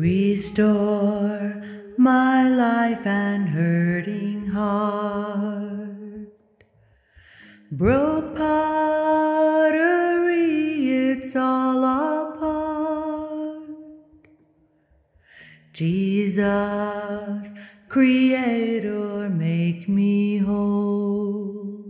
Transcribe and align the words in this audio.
Restore 0.00 1.62
my 1.98 2.48
life 2.48 3.06
and 3.06 3.46
hurting 3.50 4.46
heart. 4.46 6.32
Broke 7.70 8.34
pottery, 8.34 9.58
it's 10.88 11.36
all 11.36 11.84
apart. 11.84 13.68
Jesus, 15.74 17.50
Creator, 17.90 19.28
make 19.28 19.86
me 19.86 20.38
whole. 20.38 21.84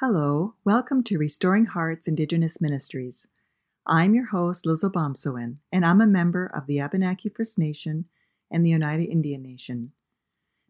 Hello, 0.00 0.54
welcome 0.64 1.02
to 1.02 1.18
Restoring 1.18 1.66
Hearts 1.66 2.08
Indigenous 2.08 2.62
Ministries. 2.62 3.28
I'm 3.86 4.14
your 4.14 4.28
host, 4.28 4.64
Liz 4.64 4.82
Obomsawin, 4.82 5.56
and 5.70 5.84
I'm 5.84 6.00
a 6.00 6.06
member 6.06 6.46
of 6.46 6.66
the 6.66 6.80
Abenaki 6.80 7.28
First 7.28 7.58
Nation 7.58 8.06
and 8.50 8.64
the 8.64 8.72
Oneida 8.72 9.04
Indian 9.04 9.42
Nation. 9.42 9.92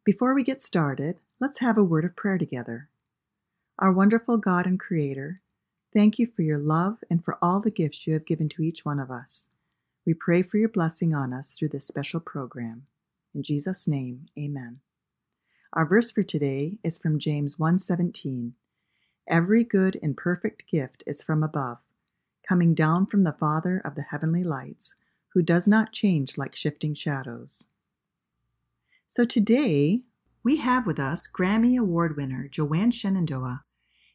Before 0.02 0.34
we 0.34 0.42
get 0.42 0.60
started, 0.60 1.20
let's 1.38 1.60
have 1.60 1.78
a 1.78 1.84
word 1.84 2.04
of 2.04 2.16
prayer 2.16 2.38
together. 2.38 2.88
Our 3.78 3.92
wonderful 3.92 4.36
God 4.38 4.66
and 4.66 4.80
Creator, 4.80 5.42
thank 5.92 6.18
you 6.18 6.26
for 6.26 6.42
your 6.42 6.58
love 6.58 7.04
and 7.08 7.24
for 7.24 7.38
all 7.40 7.60
the 7.60 7.70
gifts 7.70 8.04
you 8.04 8.14
have 8.14 8.26
given 8.26 8.48
to 8.48 8.64
each 8.64 8.84
one 8.84 8.98
of 8.98 9.12
us. 9.12 9.46
We 10.04 10.14
pray 10.14 10.42
for 10.42 10.58
your 10.58 10.68
blessing 10.68 11.14
on 11.14 11.32
us 11.32 11.50
through 11.50 11.68
this 11.68 11.86
special 11.86 12.18
program. 12.18 12.86
In 13.32 13.44
Jesus' 13.44 13.86
name, 13.86 14.26
amen. 14.36 14.80
Our 15.72 15.86
verse 15.86 16.10
for 16.10 16.24
today 16.24 16.78
is 16.82 16.98
from 16.98 17.20
James 17.20 17.60
1:17. 17.60 18.54
Every 19.28 19.62
good 19.62 20.00
and 20.02 20.16
perfect 20.16 20.66
gift 20.68 21.04
is 21.06 21.22
from 21.22 21.44
above 21.44 21.78
coming 22.46 22.74
down 22.74 23.06
from 23.06 23.24
the 23.24 23.32
Father 23.32 23.80
of 23.84 23.94
the 23.94 24.02
heavenly 24.02 24.44
lights, 24.44 24.94
who 25.32 25.42
does 25.42 25.66
not 25.66 25.92
change 25.92 26.38
like 26.38 26.54
shifting 26.54 26.94
shadows. 26.94 27.66
So 29.08 29.24
today, 29.24 30.02
we 30.42 30.56
have 30.58 30.86
with 30.86 30.98
us 30.98 31.28
Grammy 31.28 31.78
Award 31.78 32.16
winner 32.16 32.48
Joanne 32.50 32.90
Shenandoah, 32.90 33.62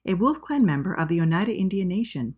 a 0.06 0.14
Wolf 0.14 0.40
Clan 0.42 0.66
member 0.66 0.94
of 0.94 1.08
the 1.08 1.20
Oneida 1.20 1.54
Indian 1.54 1.88
Nation, 1.88 2.36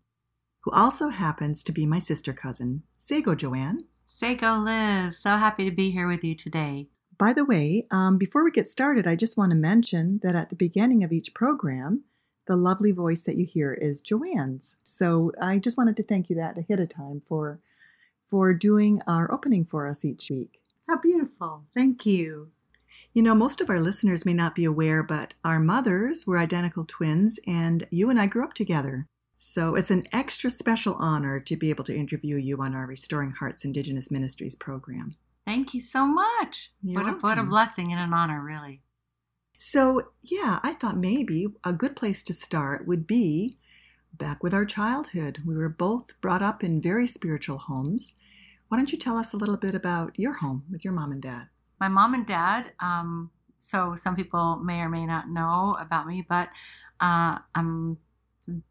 who 0.62 0.72
also 0.72 1.10
happens 1.10 1.64
to 1.64 1.72
be 1.72 1.86
my 1.86 2.00
sister 2.00 2.34
cousin. 2.34 2.84
Sego, 2.98 3.36
Joanne. 3.36 3.86
Sego 4.08 4.58
Liz, 4.58 5.20
so 5.20 5.32
happy 5.32 5.70
to 5.70 5.76
be 5.76 5.92
here 5.92 6.08
with 6.08 6.24
you 6.24 6.36
today. 6.36 6.88
By 7.18 7.34
the 7.34 7.46
way, 7.46 7.88
um, 7.92 8.18
before 8.18 8.44
we 8.44 8.52
get 8.52 8.68
started, 8.68 9.08
I 9.08 9.16
just 9.16 9.38
want 9.38 9.52
to 9.52 9.56
mention 9.56 10.20
that 10.24 10.36
at 10.36 10.50
the 10.50 10.56
beginning 10.56 11.04
of 11.04 11.12
each 11.12 11.34
program, 11.34 12.04
the 12.48 12.56
lovely 12.56 12.92
voice 12.92 13.24
that 13.24 13.38
you 13.38 13.46
hear 13.46 13.74
is 13.74 14.02
Joanne's. 14.02 14.78
So 14.84 15.32
I 15.42 15.58
just 15.58 15.78
wanted 15.78 15.98
to 15.98 16.04
thank 16.04 16.30
you 16.30 16.36
that 16.38 16.58
ahead 16.58 16.80
of 16.80 16.90
time 16.90 17.22
for 17.22 17.60
for 18.30 18.54
doing 18.54 19.02
our 19.08 19.32
opening 19.32 19.66
for 19.66 19.88
us 19.88 20.06
each 20.06 20.30
week. 20.30 20.62
How 20.88 20.98
beautiful. 20.98 21.66
Thank 21.74 22.06
you. 22.06 22.52
You 23.14 23.22
know, 23.22 23.36
most 23.36 23.60
of 23.60 23.70
our 23.70 23.80
listeners 23.80 24.26
may 24.26 24.34
not 24.34 24.56
be 24.56 24.64
aware, 24.64 25.04
but 25.04 25.34
our 25.44 25.60
mothers 25.60 26.26
were 26.26 26.38
identical 26.38 26.86
twins 26.86 27.40
and 27.46 27.86
you 27.92 28.10
and 28.10 28.20
I 28.20 28.28
grew 28.28 28.44
up 28.44 28.54
together. 28.54 29.06
So 29.36 29.76
it's 29.76 29.92
an 29.92 30.08
extra 30.14 30.50
special 30.50 30.94
honor 30.96 31.40
to 31.42 31.58
be 31.58 31.70
able 31.72 31.84
to 31.86 31.96
interview 31.96 32.38
you 32.38 32.62
on 32.62 32.74
our 32.74 32.86
Restoring 32.86 33.32
Hearts 33.32 33.66
Indigenous 33.66 34.12
Ministries 34.12 34.56
program. 34.56 35.16
Thank 35.46 35.74
you 35.74 35.82
so 35.82 36.06
much. 36.06 36.72
You're 36.82 37.04
what 37.04 37.12
a, 37.12 37.18
what 37.18 37.38
a 37.38 37.44
blessing 37.44 37.92
and 37.92 38.00
an 38.00 38.14
honor, 38.14 38.42
really. 38.42 38.82
So, 39.64 40.08
yeah, 40.24 40.58
I 40.64 40.74
thought 40.74 40.98
maybe 40.98 41.46
a 41.64 41.72
good 41.72 41.96
place 41.96 42.24
to 42.24 42.34
start 42.34 42.88
would 42.88 43.06
be 43.06 43.60
back 44.12 44.42
with 44.42 44.56
our 44.56 44.66
childhood. 44.66 45.44
We 45.46 45.56
were 45.56 45.70
both 45.70 46.20
brought 46.20 46.42
up 46.42 46.64
in 46.64 46.82
very 46.82 47.06
spiritual 47.06 47.60
homes. 47.60 48.16
Why 48.70 48.78
don't 48.78 48.92
you 48.92 48.98
tell 48.98 49.20
us 49.20 49.34
a 49.34 49.38
little 49.38 49.58
bit 49.58 49.76
about 49.76 50.18
your 50.18 50.34
home 50.34 50.64
with 50.72 50.84
your 50.84 50.94
mom 50.94 51.12
and 51.12 51.22
dad? 51.22 51.48
My 51.80 51.90
mom 51.90 52.16
and 52.16 52.26
dad, 52.26 52.72
um, 52.80 53.30
so 53.60 53.96
some 53.96 54.16
people 54.16 54.56
may 54.56 54.80
or 54.80 54.90
may 54.90 55.06
not 55.06 55.30
know 55.30 55.78
about 55.80 56.08
me, 56.08 56.26
but 56.28 56.50
uh, 57.00 57.38
I'm 57.54 58.00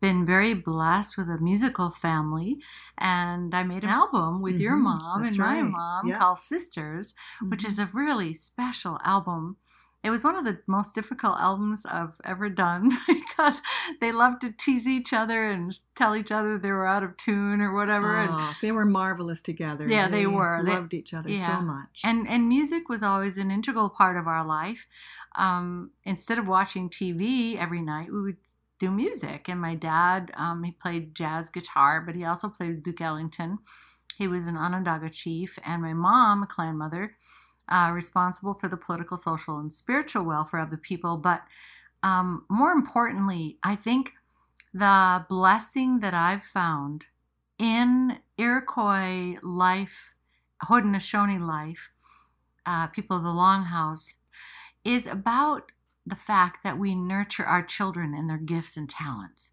been 0.01 0.27
very 0.27 0.55
blessed 0.55 1.17
with 1.17 1.29
a 1.29 1.39
musical 1.39 1.89
family 1.89 2.59
and 2.99 3.55
i 3.55 3.63
made 3.63 3.83
an 3.83 3.89
album 3.89 4.43
with 4.43 4.55
mm-hmm. 4.55 4.63
your 4.63 4.77
mom 4.77 5.23
That's 5.23 5.37
and 5.37 5.41
right. 5.41 5.63
my 5.63 5.69
mom 5.71 6.09
yeah. 6.09 6.19
called 6.19 6.37
sisters 6.37 7.15
mm-hmm. 7.37 7.51
which 7.51 7.65
is 7.65 7.79
a 7.79 7.89
really 7.95 8.35
special 8.35 8.99
album 9.05 9.57
it 10.03 10.09
was 10.09 10.25
one 10.25 10.35
of 10.35 10.45
the 10.45 10.59
most 10.67 10.95
difficult 10.95 11.39
albums 11.39 11.83
I've 11.85 12.15
ever 12.25 12.49
done 12.49 12.91
because 13.07 13.61
they 14.01 14.13
loved 14.13 14.41
to 14.41 14.53
tease 14.53 14.87
each 14.87 15.13
other 15.13 15.51
and 15.51 15.79
tell 15.95 16.17
each 16.17 16.33
other 16.33 16.59
they 16.59 16.71
were 16.71 16.87
out 16.87 17.03
of 17.03 17.17
tune 17.19 17.61
or 17.61 17.75
whatever. 17.75 18.17
Oh, 18.17 18.23
and 18.23 18.57
they 18.63 18.73
were 18.73 18.87
marvelous 18.87 19.43
together. 19.43 19.87
Yeah, 19.87 20.09
they, 20.09 20.27
were. 20.27 20.63
they 20.65 20.71
were. 20.71 20.77
Loved 20.77 20.93
they, 20.93 20.99
each 20.99 21.13
other 21.13 21.29
yeah. 21.29 21.59
so 21.59 21.63
much. 21.63 22.01
And 22.03 22.27
and 22.29 22.49
music 22.49 22.89
was 22.89 23.03
always 23.03 23.37
an 23.37 23.51
integral 23.51 23.91
part 23.91 24.17
of 24.17 24.27
our 24.27 24.45
life. 24.45 24.87
Um, 25.37 25.91
instead 26.05 26.39
of 26.39 26.49
watching 26.49 26.89
TV 26.89 27.61
every 27.61 27.83
night, 27.83 28.11
we 28.11 28.23
would 28.23 28.37
do 28.79 28.91
music. 28.91 29.49
And 29.49 29.61
my 29.61 29.75
dad, 29.75 30.33
um, 30.35 30.63
he 30.65 30.73
played 30.73 31.15
jazz 31.15 31.51
guitar, 31.51 32.01
but 32.01 32.15
he 32.15 32.25
also 32.25 32.49
played 32.49 32.83
Duke 32.83 33.03
Ellington. 33.03 33.59
He 34.17 34.27
was 34.29 34.47
an 34.47 34.57
Onondaga 34.57 35.11
chief, 35.11 35.59
and 35.65 35.83
my 35.83 35.93
mom, 35.93 36.43
a 36.43 36.47
clan 36.47 36.79
mother 36.79 37.17
uh, 37.71 37.91
responsible 37.93 38.55
for 38.55 38.69
the 38.69 38.77
political, 38.77 39.17
social, 39.17 39.59
and 39.59 39.73
spiritual 39.73 40.25
welfare 40.25 40.61
of 40.61 40.71
the 40.71 40.77
people. 40.77 41.17
But 41.17 41.43
um, 42.03 42.45
more 42.49 42.73
importantly, 42.73 43.59
I 43.63 43.77
think 43.77 44.13
the 44.73 45.25
blessing 45.29 46.01
that 46.01 46.15
I've 46.15 46.45
found 46.45 47.07
in 47.59 48.19
Iroquois 48.39 49.37
life, 49.43 50.11
Haudenosaunee 50.65 51.41
life, 51.41 51.91
uh, 52.67 52.87
people 52.89 53.17
of 53.17 53.23
the 53.23 53.29
Longhouse, 53.29 54.17
is 54.85 55.07
about 55.07 55.73
the 56.07 56.17
fact 56.17 56.65
that 56.65 56.79
we 56.79 56.95
nurture 56.95 57.45
our 57.45 57.63
children 57.63 58.15
and 58.15 58.29
their 58.29 58.39
gifts 58.39 58.77
and 58.77 58.89
talents. 58.89 59.53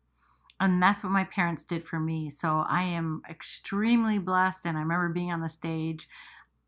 And 0.60 0.82
that's 0.82 1.04
what 1.04 1.12
my 1.12 1.26
parents 1.26 1.64
did 1.64 1.86
for 1.86 2.00
me. 2.00 2.30
So 2.30 2.64
I 2.68 2.82
am 2.84 3.22
extremely 3.30 4.18
blessed. 4.18 4.66
And 4.66 4.78
I 4.78 4.82
remember 4.82 5.10
being 5.10 5.32
on 5.32 5.42
the 5.42 5.50
stage 5.50 6.08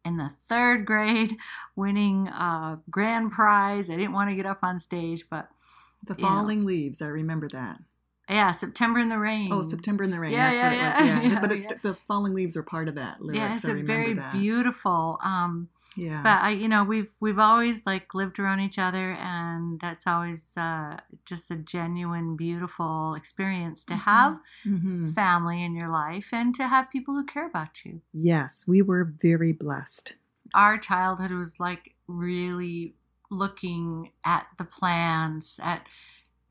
in 0.09 0.17
the 0.17 0.31
third 0.49 0.85
grade 0.85 1.37
winning 1.75 2.27
a 2.27 2.79
grand 2.89 3.31
prize. 3.31 3.89
I 3.89 3.95
didn't 3.95 4.13
want 4.13 4.29
to 4.29 4.35
get 4.35 4.45
up 4.45 4.59
on 4.63 4.79
stage, 4.79 5.25
but 5.29 5.47
the 6.05 6.15
falling 6.15 6.61
know. 6.61 6.67
leaves. 6.67 7.01
I 7.01 7.07
remember 7.07 7.47
that. 7.49 7.77
Yeah, 8.27 8.51
September 8.51 8.99
in 8.99 9.09
the 9.09 9.17
rain. 9.17 9.51
Oh, 9.51 9.61
September 9.61 10.03
in 10.03 10.11
the 10.11 10.19
rain. 10.19 10.31
Yeah, 10.31 10.51
That's 10.51 10.55
yeah, 10.55 10.69
what 10.69 10.75
yeah. 10.75 10.81
it 10.81 11.01
was. 11.01 11.23
Yeah, 11.23 11.31
yeah 11.31 11.41
but 11.41 11.51
it's 11.51 11.67
the 11.81 11.95
falling 12.07 12.33
leaves 12.33 12.57
are 12.57 12.63
part 12.63 12.87
of 12.87 12.95
that 12.95 13.21
lyrics. 13.21 13.39
Yeah, 13.39 13.55
it's 13.55 13.65
a 13.65 13.73
very 13.73 14.13
that. 14.13 14.33
beautiful. 14.33 15.17
Um, 15.23 15.69
yeah. 15.95 16.21
But 16.23 16.41
I, 16.41 16.51
you 16.51 16.67
know, 16.67 16.83
we've 16.83 17.09
we've 17.19 17.39
always 17.39 17.85
like 17.85 18.13
lived 18.13 18.39
around 18.39 18.59
each 18.61 18.77
other, 18.77 19.13
and 19.13 19.79
that's 19.79 20.05
always 20.07 20.45
uh, 20.55 20.97
just 21.25 21.51
a 21.51 21.55
genuine, 21.55 22.35
beautiful 22.35 23.15
experience 23.15 23.83
to 23.85 23.95
have 23.95 24.39
mm-hmm. 24.65 25.07
family 25.09 25.63
in 25.63 25.75
your 25.75 25.89
life 25.89 26.29
and 26.31 26.53
to 26.55 26.67
have 26.67 26.89
people 26.89 27.15
who 27.15 27.25
care 27.25 27.47
about 27.47 27.83
you. 27.83 28.01
Yes, 28.13 28.65
we 28.67 28.81
were 28.81 29.13
very 29.21 29.51
blessed 29.51 30.13
our 30.53 30.77
childhood 30.77 31.31
was 31.31 31.59
like 31.59 31.95
really 32.07 32.95
looking 33.31 34.11
at 34.25 34.47
the 34.57 34.65
plans 34.65 35.59
at 35.61 35.85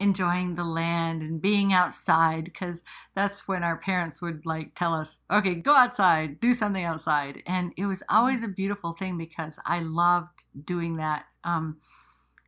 enjoying 0.01 0.55
the 0.55 0.65
land 0.65 1.23
and 1.23 1.43
being 1.43 1.73
outside 1.73 2.45
because 2.45 2.83
that's 3.15 3.49
when 3.49 3.65
our 3.65 3.77
parents 3.79 4.23
would 4.23 4.47
like 4.47 4.75
tell 4.75 4.95
us, 4.95 5.19
okay, 5.31 5.55
go 5.55 5.73
outside, 5.73 6.39
do 6.41 6.53
something 6.53 6.85
outside. 6.85 7.43
And 7.47 7.73
it 7.77 7.87
was 7.87 8.03
always 8.09 8.43
a 8.43 8.49
beautiful 8.49 8.93
thing 8.93 9.19
because 9.19 9.59
I 9.67 9.81
loved 9.81 10.45
doing 10.65 10.97
that. 10.97 11.27
Um, 11.43 11.79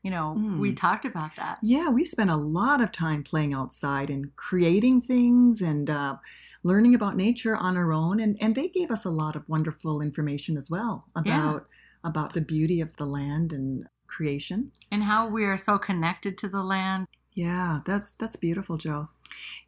you 0.02 0.10
know, 0.10 0.36
mm. 0.38 0.58
we 0.58 0.74
talked 0.74 1.04
about 1.04 1.30
that. 1.36 1.58
Yeah, 1.62 1.88
we 1.88 2.04
spent 2.04 2.30
a 2.30 2.36
lot 2.36 2.80
of 2.80 2.92
time 2.92 3.22
playing 3.22 3.52
outside 3.52 4.10
and 4.10 4.34
creating 4.36 5.02
things 5.02 5.60
and 5.60 5.90
uh, 5.90 6.16
learning 6.62 6.94
about 6.94 7.16
nature 7.16 7.56
on 7.56 7.76
our 7.76 7.92
own. 7.92 8.20
And, 8.20 8.38
and 8.40 8.54
they 8.54 8.68
gave 8.68 8.90
us 8.90 9.04
a 9.04 9.10
lot 9.10 9.36
of 9.36 9.48
wonderful 9.48 10.00
information 10.00 10.56
as 10.56 10.70
well 10.70 11.06
about 11.16 11.66
yeah. 12.02 12.08
about 12.08 12.32
the 12.32 12.40
beauty 12.40 12.80
of 12.80 12.96
the 12.96 13.04
land 13.04 13.52
and 13.52 13.86
creation 14.06 14.72
and 14.90 15.02
how 15.02 15.28
we 15.28 15.44
are 15.44 15.56
so 15.56 15.78
connected 15.78 16.38
to 16.38 16.48
the 16.48 16.62
land. 16.62 17.06
Yeah, 17.40 17.80
that's 17.86 18.10
that's 18.10 18.36
beautiful, 18.36 18.76
Joe. 18.76 19.08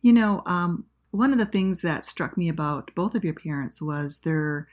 You 0.03 0.13
know, 0.13 0.43
um, 0.45 0.85
one 1.11 1.33
of 1.33 1.39
the 1.39 1.47
things 1.47 1.81
that 1.81 2.05
struck 2.05 2.37
me 2.37 2.51
about 2.51 2.91
both 2.95 3.15
of 3.15 3.25
your 3.25 3.33
parents 3.33 3.81
was 3.81 4.19
their 4.19 4.69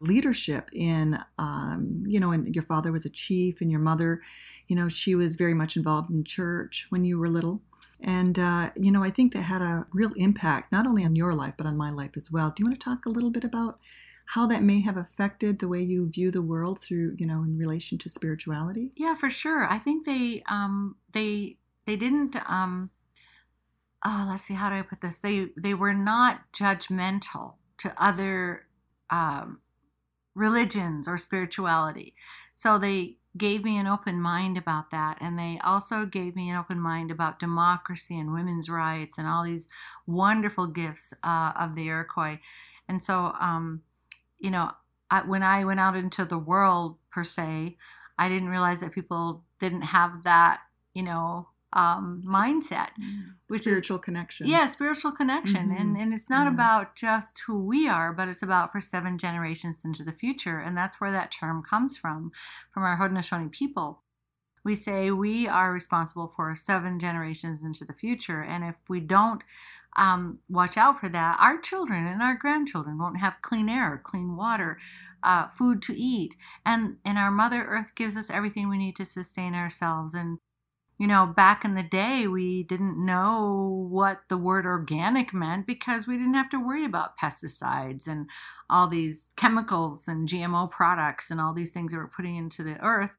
leadership 0.00 0.68
in 0.74 1.18
um, 1.38 2.04
you 2.06 2.20
know 2.20 2.32
and 2.32 2.54
your 2.54 2.64
father 2.64 2.92
was 2.92 3.06
a 3.06 3.10
chief 3.10 3.62
and 3.62 3.70
your 3.70 3.80
mother 3.80 4.20
you 4.68 4.76
know 4.76 4.88
she 4.88 5.14
was 5.14 5.36
very 5.36 5.54
much 5.54 5.76
involved 5.76 6.10
in 6.10 6.22
church 6.22 6.86
when 6.90 7.04
you 7.06 7.18
were 7.18 7.28
little. 7.28 7.62
And 8.02 8.38
uh, 8.38 8.70
you 8.76 8.92
know 8.92 9.02
i 9.02 9.08
think 9.08 9.32
that 9.32 9.42
had 9.42 9.62
a 9.62 9.86
real 9.94 10.12
impact 10.16 10.70
not 10.70 10.86
only 10.86 11.02
on 11.04 11.16
your 11.16 11.32
life 11.32 11.54
but 11.56 11.66
on 11.66 11.78
my 11.78 11.90
life 11.90 12.14
as 12.14 12.30
well. 12.30 12.50
Do 12.50 12.62
you 12.62 12.66
want 12.66 12.78
to 12.78 12.84
talk 12.84 13.06
a 13.06 13.14
little 13.16 13.30
bit 13.30 13.44
about 13.44 13.78
how 14.26 14.46
that 14.48 14.62
may 14.62 14.80
have 14.80 14.98
affected 14.98 15.58
the 15.58 15.68
way 15.68 15.82
you 15.82 16.10
view 16.10 16.30
the 16.30 16.42
world 16.42 16.82
through 16.82 17.16
you 17.18 17.26
know 17.26 17.42
in 17.42 17.56
relation 17.56 17.96
to 17.98 18.10
spirituality? 18.10 18.92
Yeah 18.96 19.14
for 19.14 19.30
sure. 19.30 19.66
I 19.66 19.78
think 19.78 20.04
they 20.04 20.42
um 20.46 20.96
they 21.12 21.56
they 21.86 21.96
didn't 21.96 22.36
um 22.46 22.90
oh 24.04 24.26
let's 24.28 24.42
see 24.42 24.54
how 24.54 24.68
do 24.68 24.76
i 24.76 24.82
put 24.82 25.00
this 25.00 25.18
they 25.18 25.48
they 25.56 25.74
were 25.74 25.94
not 25.94 26.40
judgmental 26.52 27.54
to 27.78 28.02
other 28.02 28.66
um, 29.10 29.60
religions 30.34 31.06
or 31.06 31.18
spirituality. 31.18 32.14
So 32.54 32.78
they 32.78 33.16
gave 33.36 33.64
me 33.64 33.78
an 33.78 33.86
open 33.86 34.20
mind 34.20 34.56
about 34.56 34.90
that. 34.90 35.18
And 35.20 35.38
they 35.38 35.58
also 35.64 36.06
gave 36.06 36.36
me 36.36 36.50
an 36.50 36.56
open 36.56 36.80
mind 36.80 37.10
about 37.10 37.40
democracy 37.40 38.18
and 38.18 38.32
women's 38.32 38.68
rights 38.68 39.18
and 39.18 39.26
all 39.26 39.44
these 39.44 39.66
wonderful 40.06 40.68
gifts 40.68 41.12
uh, 41.22 41.52
of 41.58 41.74
the 41.74 41.86
Iroquois. 41.86 42.38
And 42.88 43.02
so, 43.02 43.32
um, 43.40 43.82
you 44.38 44.50
know, 44.50 44.70
I, 45.10 45.22
when 45.22 45.42
I 45.42 45.64
went 45.64 45.80
out 45.80 45.96
into 45.96 46.24
the 46.24 46.38
world, 46.38 46.96
per 47.10 47.24
se, 47.24 47.76
I 48.18 48.28
didn't 48.28 48.50
realize 48.50 48.80
that 48.80 48.92
people 48.92 49.42
didn't 49.58 49.82
have 49.82 50.22
that, 50.24 50.60
you 50.94 51.02
know, 51.02 51.48
um, 51.74 52.22
mindset, 52.26 52.88
which 53.48 53.62
spiritual 53.62 53.98
is, 53.98 54.04
connection. 54.04 54.46
Yeah, 54.46 54.66
spiritual 54.66 55.12
connection, 55.12 55.68
mm-hmm. 55.68 55.80
and 55.80 55.96
and 55.96 56.14
it's 56.14 56.30
not 56.30 56.46
yeah. 56.46 56.54
about 56.54 56.94
just 56.94 57.40
who 57.46 57.58
we 57.58 57.88
are, 57.88 58.12
but 58.12 58.28
it's 58.28 58.42
about 58.42 58.72
for 58.72 58.80
seven 58.80 59.18
generations 59.18 59.84
into 59.84 60.04
the 60.04 60.12
future, 60.12 60.60
and 60.60 60.76
that's 60.76 61.00
where 61.00 61.12
that 61.12 61.32
term 61.32 61.62
comes 61.62 61.96
from, 61.96 62.30
from 62.72 62.84
our 62.84 62.96
Haudenosaunee 62.96 63.50
people. 63.50 64.00
We 64.64 64.76
say 64.76 65.10
we 65.10 65.46
are 65.46 65.72
responsible 65.72 66.32
for 66.34 66.56
seven 66.56 66.98
generations 66.98 67.64
into 67.64 67.84
the 67.84 67.92
future, 67.92 68.42
and 68.42 68.64
if 68.64 68.76
we 68.88 69.00
don't 69.00 69.42
um, 69.96 70.38
watch 70.48 70.76
out 70.76 71.00
for 71.00 71.08
that, 71.08 71.36
our 71.40 71.58
children 71.58 72.06
and 72.06 72.22
our 72.22 72.36
grandchildren 72.36 72.98
won't 72.98 73.18
have 73.18 73.34
clean 73.42 73.68
air, 73.68 74.00
clean 74.02 74.36
water, 74.36 74.78
uh, 75.24 75.48
food 75.48 75.82
to 75.82 75.94
eat, 75.94 76.36
and 76.64 76.96
and 77.04 77.18
our 77.18 77.32
Mother 77.32 77.64
Earth 77.64 77.94
gives 77.96 78.16
us 78.16 78.30
everything 78.30 78.68
we 78.68 78.78
need 78.78 78.96
to 78.96 79.04
sustain 79.04 79.54
ourselves 79.54 80.14
and 80.14 80.38
you 80.98 81.08
know, 81.08 81.26
back 81.26 81.64
in 81.64 81.74
the 81.74 81.82
day, 81.82 82.26
we 82.28 82.62
didn't 82.62 83.04
know 83.04 83.88
what 83.90 84.20
the 84.28 84.38
word 84.38 84.64
organic 84.64 85.34
meant 85.34 85.66
because 85.66 86.06
we 86.06 86.16
didn't 86.16 86.34
have 86.34 86.50
to 86.50 86.64
worry 86.64 86.84
about 86.84 87.18
pesticides 87.18 88.06
and 88.06 88.28
all 88.70 88.88
these 88.88 89.28
chemicals 89.36 90.06
and 90.06 90.28
GMO 90.28 90.70
products 90.70 91.30
and 91.30 91.40
all 91.40 91.52
these 91.52 91.72
things 91.72 91.92
that 91.92 91.98
we're 91.98 92.06
putting 92.06 92.36
into 92.36 92.62
the 92.62 92.78
earth. 92.80 93.10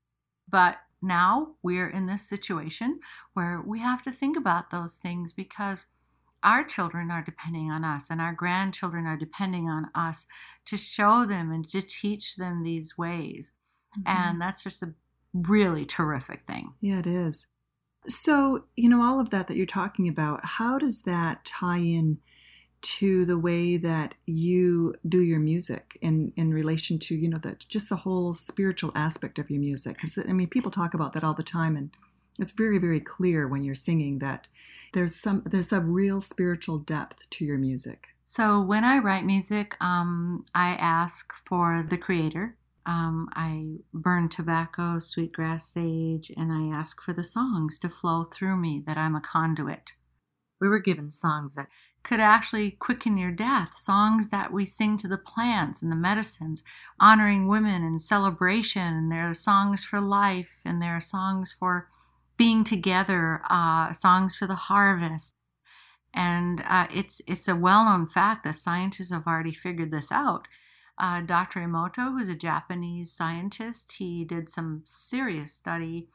But 0.49 0.77
now 1.01 1.49
we're 1.63 1.89
in 1.89 2.05
this 2.05 2.27
situation 2.27 2.99
where 3.33 3.61
we 3.65 3.79
have 3.79 4.01
to 4.03 4.11
think 4.11 4.37
about 4.37 4.71
those 4.71 4.95
things 4.95 5.33
because 5.33 5.85
our 6.43 6.63
children 6.63 7.11
are 7.11 7.23
depending 7.23 7.71
on 7.71 7.83
us 7.83 8.09
and 8.09 8.21
our 8.21 8.33
grandchildren 8.33 9.05
are 9.05 9.17
depending 9.17 9.67
on 9.67 9.89
us 9.95 10.27
to 10.65 10.77
show 10.77 11.25
them 11.25 11.51
and 11.51 11.67
to 11.69 11.81
teach 11.81 12.37
them 12.37 12.63
these 12.63 12.97
ways. 12.97 13.51
Mm-hmm. 13.99 14.17
And 14.17 14.41
that's 14.41 14.63
just 14.63 14.83
a 14.83 14.93
really 15.33 15.83
terrific 15.83 16.45
thing. 16.45 16.73
Yeah, 16.79 16.99
it 16.99 17.07
is. 17.07 17.47
So, 18.07 18.65
you 18.75 18.89
know, 18.89 19.01
all 19.01 19.19
of 19.19 19.29
that 19.31 19.47
that 19.47 19.57
you're 19.57 19.65
talking 19.65 20.07
about, 20.07 20.45
how 20.45 20.77
does 20.77 21.01
that 21.03 21.43
tie 21.45 21.79
in 21.79 22.19
to 22.81 23.25
the 23.25 23.37
way 23.37 23.77
that 23.77 24.13
you 24.27 24.93
do 25.09 25.21
your 25.21 25.39
music 25.39 25.97
in 26.01 26.31
in 26.35 26.53
relation 26.53 26.99
to, 26.99 27.15
you 27.15 27.27
know, 27.29 27.39
that 27.39 27.67
just 27.67 27.89
the 27.89 27.95
whole 27.95 28.33
spiritual 28.33 28.91
aspect 28.95 29.39
of 29.39 29.49
your 29.49 29.59
music? 29.59 29.99
Cuz 29.99 30.17
I 30.17 30.33
mean, 30.33 30.47
people 30.47 30.71
talk 30.71 30.93
about 30.93 31.13
that 31.13 31.23
all 31.23 31.33
the 31.33 31.43
time 31.43 31.75
and 31.75 31.89
it's 32.39 32.51
very 32.51 32.77
very 32.77 32.99
clear 32.99 33.47
when 33.47 33.63
you're 33.63 33.75
singing 33.75 34.19
that 34.19 34.47
there's 34.93 35.15
some 35.15 35.43
there's 35.45 35.73
a 35.73 35.81
real 35.81 36.21
spiritual 36.21 36.79
depth 36.79 37.29
to 37.31 37.45
your 37.45 37.57
music. 37.57 38.07
So, 38.25 38.61
when 38.61 38.83
I 38.83 38.97
write 38.97 39.25
music, 39.25 39.77
um, 39.81 40.43
I 40.55 40.69
ask 40.69 41.31
for 41.45 41.85
the 41.87 41.97
creator 41.97 42.55
um, 42.85 43.29
I 43.33 43.77
burn 43.93 44.29
tobacco, 44.29 44.99
sweetgrass 44.99 45.71
sage, 45.71 46.31
and 46.35 46.51
I 46.51 46.75
ask 46.75 47.01
for 47.01 47.13
the 47.13 47.23
songs 47.23 47.79
to 47.79 47.89
flow 47.89 48.25
through 48.25 48.57
me, 48.57 48.83
that 48.85 48.97
I'm 48.97 49.15
a 49.15 49.21
conduit. 49.21 49.93
We 50.61 50.69
were 50.69 50.79
given 50.79 51.11
songs 51.11 51.55
that 51.55 51.67
could 52.03 52.19
actually 52.19 52.71
quicken 52.71 53.17
your 53.17 53.31
death, 53.31 53.77
songs 53.77 54.29
that 54.29 54.53
we 54.53 54.65
sing 54.65 54.97
to 54.97 55.07
the 55.07 55.17
plants 55.17 55.81
and 55.81 55.91
the 55.91 55.95
medicines, 55.95 56.63
honoring 56.99 57.47
women 57.47 57.83
and 57.83 57.99
celebration. 58.01 58.93
And 58.93 59.11
there 59.11 59.27
are 59.29 59.33
songs 59.33 59.83
for 59.83 59.99
life, 59.99 60.59
and 60.63 60.81
there 60.81 60.95
are 60.95 61.01
songs 61.01 61.55
for 61.57 61.89
being 62.37 62.63
together, 62.63 63.41
uh, 63.49 63.93
songs 63.93 64.35
for 64.35 64.45
the 64.45 64.55
harvest. 64.55 65.33
And 66.13 66.63
uh, 66.67 66.87
it's 66.93 67.21
it's 67.27 67.47
a 67.47 67.55
well-known 67.55 68.07
fact 68.07 68.43
that 68.43 68.55
scientists 68.55 69.11
have 69.11 69.27
already 69.27 69.53
figured 69.53 69.91
this 69.91 70.11
out 70.11 70.47
uh, 70.97 71.21
Dr. 71.21 71.59
Emoto, 71.59 72.11
who's 72.11 72.29
a 72.29 72.35
Japanese 72.35 73.11
scientist, 73.11 73.93
he 73.93 74.23
did 74.23 74.49
some 74.49 74.81
serious 74.85 75.51
study 75.53 76.07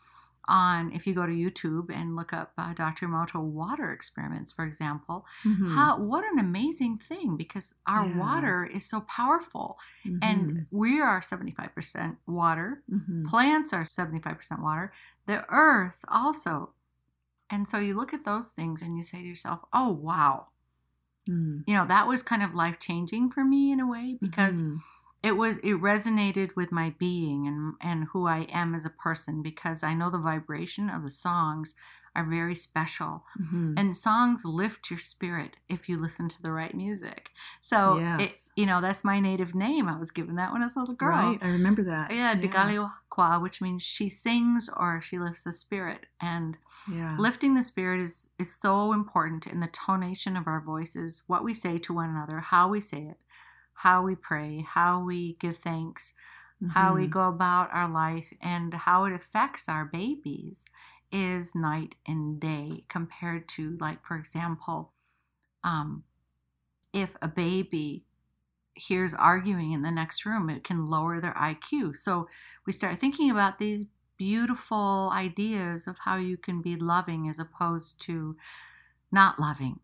on 0.48 0.90
if 0.92 1.06
you 1.06 1.14
go 1.14 1.26
to 1.26 1.32
YouTube 1.32 1.94
and 1.94 2.16
look 2.16 2.32
up 2.32 2.52
uh, 2.58 2.72
Dr. 2.72 3.06
Emoto 3.06 3.40
water 3.40 3.92
experiments, 3.92 4.52
for 4.52 4.64
example, 4.64 5.24
mm-hmm. 5.44 5.74
how 5.74 5.98
what 5.98 6.24
an 6.24 6.38
amazing 6.38 6.98
thing 6.98 7.36
because 7.36 7.74
our 7.86 8.06
yeah. 8.06 8.18
water 8.18 8.64
is 8.72 8.88
so 8.88 9.00
powerful, 9.02 9.78
mm-hmm. 10.04 10.18
and 10.22 10.66
we 10.70 11.00
are 11.00 11.22
seventy 11.22 11.52
five 11.52 11.74
percent 11.74 12.16
water. 12.26 12.82
Mm-hmm. 12.92 13.26
Plants 13.26 13.72
are 13.72 13.84
seventy 13.84 14.20
five 14.20 14.36
percent 14.36 14.62
water. 14.62 14.92
The 15.26 15.44
earth 15.50 15.98
also, 16.08 16.70
and 17.50 17.66
so 17.68 17.78
you 17.78 17.94
look 17.94 18.12
at 18.12 18.24
those 18.24 18.50
things 18.50 18.82
and 18.82 18.96
you 18.96 19.02
say 19.02 19.18
to 19.18 19.28
yourself, 19.28 19.60
"Oh 19.72 19.92
wow, 19.92 20.48
Mm. 21.28 21.64
You 21.66 21.74
know, 21.74 21.86
that 21.86 22.06
was 22.06 22.22
kind 22.22 22.42
of 22.42 22.54
life 22.54 22.78
changing 22.80 23.30
for 23.30 23.44
me 23.44 23.72
in 23.72 23.80
a 23.80 23.86
way 23.86 24.16
because 24.20 24.62
mm-hmm. 24.62 24.76
It 25.22 25.32
was 25.32 25.58
it 25.58 25.74
resonated 25.80 26.56
with 26.56 26.72
my 26.72 26.94
being 26.98 27.46
and 27.46 27.74
and 27.82 28.08
who 28.12 28.26
I 28.26 28.46
am 28.52 28.74
as 28.74 28.86
a 28.86 28.90
person 28.90 29.42
because 29.42 29.82
I 29.82 29.94
know 29.94 30.10
the 30.10 30.18
vibration 30.18 30.88
of 30.88 31.02
the 31.02 31.10
songs 31.10 31.74
are 32.16 32.24
very 32.24 32.54
special. 32.54 33.24
Mm-hmm. 33.40 33.74
And 33.76 33.96
songs 33.96 34.44
lift 34.44 34.90
your 34.90 34.98
spirit 34.98 35.56
if 35.68 35.88
you 35.88 36.00
listen 36.00 36.28
to 36.28 36.42
the 36.42 36.50
right 36.50 36.74
music. 36.74 37.30
So, 37.60 37.98
yes. 37.98 38.48
it, 38.56 38.60
you 38.60 38.66
know, 38.66 38.80
that's 38.80 39.04
my 39.04 39.20
native 39.20 39.54
name. 39.54 39.88
I 39.88 39.98
was 39.98 40.10
given 40.10 40.34
that 40.36 40.52
when 40.52 40.62
I 40.62 40.66
was 40.66 40.76
a 40.76 40.80
little 40.80 40.94
girl. 40.94 41.10
Right, 41.10 41.38
I 41.40 41.48
remember 41.48 41.84
that. 41.84 42.10
Yeah, 42.10 42.34
yeah. 42.34 42.40
which 43.38 43.60
means 43.60 43.82
she 43.82 44.08
sings 44.08 44.68
or 44.76 45.00
she 45.00 45.18
lifts 45.18 45.44
the 45.44 45.52
spirit. 45.52 46.06
And 46.20 46.58
yeah. 46.92 47.16
lifting 47.18 47.54
the 47.54 47.62
spirit 47.62 48.00
is, 48.00 48.28
is 48.38 48.52
so 48.52 48.92
important 48.92 49.46
in 49.46 49.60
the 49.60 49.68
tonation 49.68 50.38
of 50.38 50.46
our 50.46 50.60
voices, 50.60 51.22
what 51.26 51.44
we 51.44 51.54
say 51.54 51.78
to 51.78 51.94
one 51.94 52.10
another, 52.10 52.40
how 52.40 52.68
we 52.68 52.80
say 52.80 53.02
it, 53.02 53.18
how 53.82 54.02
we 54.02 54.14
pray, 54.14 54.62
how 54.68 55.02
we 55.02 55.36
give 55.40 55.56
thanks. 55.56 56.12
Mm-hmm. 56.62 56.72
How 56.72 56.94
we 56.94 57.04
mm-hmm. 57.04 57.12
go 57.12 57.28
about 57.28 57.70
our 57.72 57.88
life 57.88 58.30
and 58.42 58.74
how 58.74 59.06
it 59.06 59.14
affects 59.14 59.70
our 59.70 59.86
babies 59.86 60.66
is 61.10 61.54
night 61.54 61.94
and 62.06 62.38
day 62.38 62.84
compared 62.88 63.48
to 63.48 63.76
like 63.80 64.04
for 64.06 64.16
example 64.16 64.92
um, 65.64 66.04
if 66.92 67.10
a 67.22 67.28
baby 67.28 68.04
hears 68.74 69.12
arguing 69.14 69.72
in 69.72 69.82
the 69.82 69.90
next 69.90 70.24
room 70.24 70.48
it 70.48 70.62
can 70.62 70.88
lower 70.88 71.20
their 71.20 71.34
iq 71.34 71.96
so 71.96 72.28
we 72.66 72.72
start 72.72 73.00
thinking 73.00 73.30
about 73.30 73.58
these 73.58 73.84
beautiful 74.16 75.10
ideas 75.12 75.88
of 75.88 75.98
how 75.98 76.16
you 76.16 76.36
can 76.36 76.62
be 76.62 76.76
loving 76.76 77.28
as 77.28 77.40
opposed 77.40 78.00
to 78.00 78.36
not 79.10 79.40
loving 79.40 79.80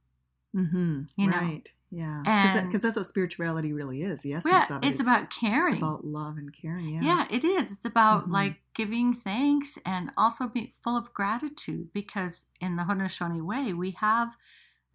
mm-hmm. 0.55 1.01
you 1.17 1.27
know 1.29 1.39
right 1.39 1.73
yeah, 1.91 2.63
because 2.67 2.83
that's 2.83 2.97
what 2.97 3.07
spirituality 3.07 3.73
really 3.73 4.03
is. 4.03 4.27
Essence 4.27 4.47
yeah. 4.47 4.81
It's 4.83 5.01
about 5.01 5.31
caring. 5.31 5.75
It's 5.75 5.83
about 5.83 6.05
love 6.05 6.37
and 6.37 6.53
caring. 6.53 6.95
Yeah, 6.95 7.01
yeah 7.03 7.27
it 7.31 7.45
is. 7.45 7.71
It's 7.73 7.85
about 7.85 8.25
mm-hmm. 8.25 8.33
like 8.33 8.57
giving 8.75 9.15
thanks 9.15 9.79
and 9.87 10.11
also 10.17 10.49
be 10.49 10.75
full 10.83 10.97
of 10.97 11.15
gratitude 11.15 11.89
because 11.93 12.47
in 12.61 12.77
the 12.77 12.83
Haudenosaunee 12.83 13.43
way 13.43 13.73
we 13.73 13.93
have 13.93 14.37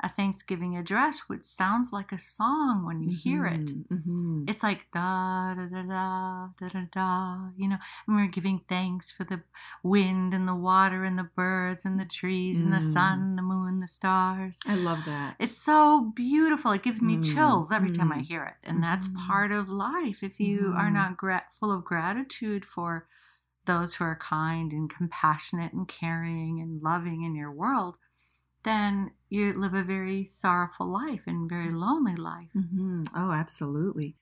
a 0.03 0.09
Thanksgiving 0.09 0.77
address, 0.77 1.21
which 1.27 1.43
sounds 1.43 1.91
like 1.93 2.11
a 2.11 2.17
song 2.17 2.85
when 2.85 3.01
you 3.01 3.09
mm-hmm, 3.09 3.29
hear 3.29 3.45
it. 3.45 3.65
Mm-hmm, 3.65 3.93
mm-hmm. 3.93 4.43
It's 4.47 4.63
like 4.63 4.79
da 4.93 5.53
da 5.53 5.65
da 5.67 5.83
da 5.83 6.47
da 6.59 6.67
da 6.69 6.81
da, 6.91 7.37
you 7.55 7.69
know, 7.69 7.77
and 8.07 8.15
we're 8.15 8.27
giving 8.27 8.61
thanks 8.67 9.11
for 9.11 9.23
the 9.23 9.41
wind 9.83 10.33
and 10.33 10.47
the 10.47 10.55
water 10.55 11.03
and 11.03 11.17
the 11.17 11.29
birds 11.35 11.85
and 11.85 11.99
the 11.99 12.05
trees 12.05 12.59
mm. 12.59 12.63
and 12.63 12.73
the 12.73 12.77
mm. 12.77 12.93
sun, 12.93 13.35
the 13.35 13.41
moon, 13.41 13.60
the 13.81 13.87
stars. 13.87 14.59
I 14.65 14.75
love 14.75 14.99
that. 15.05 15.35
It's 15.39 15.57
so 15.57 16.11
beautiful. 16.15 16.71
It 16.71 16.83
gives 16.83 17.01
me 17.01 17.17
mm. 17.17 17.33
chills 17.33 17.71
every 17.71 17.91
time 17.91 18.11
I 18.11 18.19
mm. 18.19 18.25
hear 18.25 18.45
it. 18.45 18.67
And 18.67 18.81
that's 18.81 19.07
mm-hmm. 19.07 19.27
part 19.27 19.51
of 19.51 19.67
life. 19.67 20.23
If 20.23 20.39
you 20.39 20.73
are 20.77 20.85
mm-hmm. 20.85 20.93
not 20.93 21.17
gra- 21.17 21.45
full 21.59 21.71
of 21.71 21.83
gratitude 21.83 22.63
for 22.63 23.07
those 23.65 23.95
who 23.95 24.03
are 24.05 24.19
kind 24.21 24.71
and 24.71 24.89
compassionate 24.89 25.73
and 25.73 25.87
caring 25.87 26.59
and 26.61 26.81
loving 26.81 27.23
in 27.23 27.35
your 27.35 27.51
world, 27.51 27.97
then 28.63 29.11
you 29.29 29.53
live 29.53 29.73
a 29.73 29.83
very 29.83 30.25
sorrowful 30.25 30.87
life 30.87 31.21
and 31.25 31.49
very 31.49 31.71
lonely 31.71 32.15
life. 32.15 32.49
Mm-hmm. 32.55 33.03
Oh, 33.15 33.31
absolutely. 33.31 34.15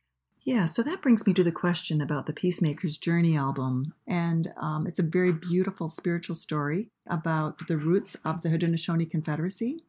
Yeah, 0.50 0.66
so 0.66 0.82
that 0.82 1.04
brings 1.04 1.28
me 1.28 1.34
to 1.36 1.44
the 1.44 1.52
question 1.52 2.02
about 2.02 2.26
the 2.26 2.34
Peacemaker's 2.34 2.98
Journey 2.98 3.38
album. 3.38 3.94
And 4.08 4.52
um, 4.58 4.88
it's 4.88 4.98
a 4.98 5.04
very 5.04 5.32
beautiful 5.32 5.88
spiritual 5.90 6.34
story 6.34 6.90
about 7.06 7.68
the 7.68 7.78
roots 7.78 8.16
of 8.26 8.42
the 8.42 8.50
Haudenosaunee 8.50 9.12
Confederacy. 9.12 9.84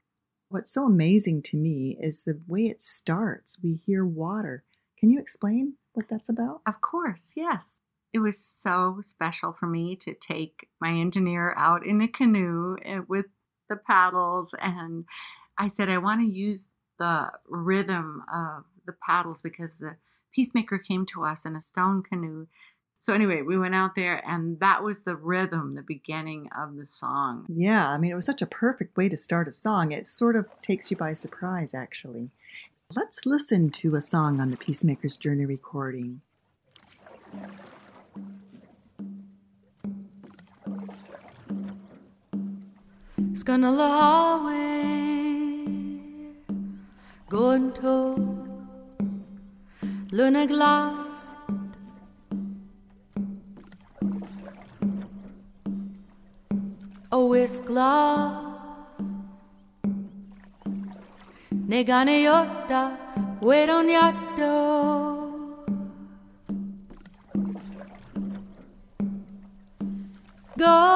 What's 0.51 0.71
so 0.71 0.85
amazing 0.85 1.45
to 1.45 1.57
me 1.57 1.97
is 1.99 2.21
the 2.21 2.39
way 2.47 2.67
it 2.67 2.83
starts. 2.83 3.59
We 3.65 3.81
hear 3.87 4.05
water. 4.05 4.63
Can 4.99 5.11
you 5.11 5.19
explain 5.19 5.77
what 5.95 6.11
that's 6.11 6.29
about? 6.29 6.61
Of 6.67 6.83
course, 6.83 7.33
yes. 7.35 7.79
It 8.13 8.19
was 8.19 8.39
so 8.39 8.99
special 9.01 9.55
for 9.59 9.67
me 9.67 9.97
to 9.97 10.13
take 10.13 10.69
my 10.79 10.91
engineer 10.91 11.55
out 11.57 11.87
in 11.87 12.03
a 12.03 12.07
canoe 12.09 12.77
eh, 12.85 13.01
with 13.09 13.25
the 13.71 13.77
paddles 13.77 14.55
and 14.61 15.07
I 15.57 15.69
said 15.69 15.89
I 15.89 15.97
want 15.97 16.21
to 16.21 16.27
use 16.27 16.69
the 16.99 17.33
rhythm 17.49 18.23
of 18.31 18.65
the 18.85 18.95
paddles 19.03 19.41
because 19.41 19.79
the 19.79 19.97
peacemaker 20.33 20.79
came 20.79 21.07
to 21.07 21.25
us 21.25 21.45
in 21.45 21.57
a 21.57 21.61
stone 21.61 22.03
canoe. 22.03 22.47
So 23.01 23.15
anyway, 23.15 23.41
we 23.43 23.57
went 23.57 23.75
out 23.75 23.95
there 23.95 24.23
and 24.29 24.61
that 24.61 24.85
was 24.85 25.03
the 25.03 25.17
rhythm, 25.17 25.75
the 25.75 25.83
beginning 25.83 26.51
of 26.57 26.77
the 26.77 26.85
song. 26.85 27.47
Yeah, 27.49 27.89
I 27.89 27.97
mean, 27.97 28.11
it 28.11 28.15
was 28.15 28.27
such 28.27 28.43
a 28.43 28.47
perfect 28.47 28.97
way 28.97 29.09
to 29.09 29.17
start 29.17 29.49
a 29.49 29.53
song. 29.53 29.93
It 29.93 30.07
sort 30.07 30.37
of 30.37 30.47
takes 30.61 30.91
you 30.91 30.97
by 30.97 31.15
surprise, 31.15 31.73
actually. 31.73 32.31
Let's 32.95 33.25
listen 33.25 33.71
to 33.71 33.97
a 33.97 34.01
song 34.01 34.41
on 34.41 34.51
the 34.51 34.57
Peacemaker's 34.57 35.17
Journey 35.17 35.47
recording. 35.47 36.21
Scanna 43.33 43.71
la 43.71 44.39
highway, 44.39 45.65
going 47.31 47.73
to 47.75 48.40
Luna 50.13 50.45
glad. 50.45 51.07
Oh, 57.13 57.33
it's 57.35 57.61
glad. 57.61 58.51
Negane 61.53 62.25
yotta, 62.27 62.97
wait 63.41 63.71
on 63.71 63.89
yatto. 63.89 64.51
Go 70.59 70.90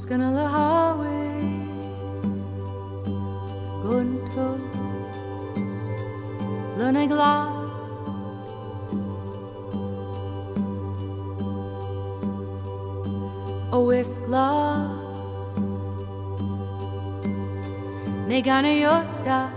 Scanna 0.00 0.30
la 0.30 0.46
highway, 0.48 1.42
gunto, 3.82 4.60
luna 6.78 7.06
glad. 7.08 7.50
It's 13.90 14.18
glad. 14.18 14.90
Negana 18.28 18.70
yoda, 18.84 19.53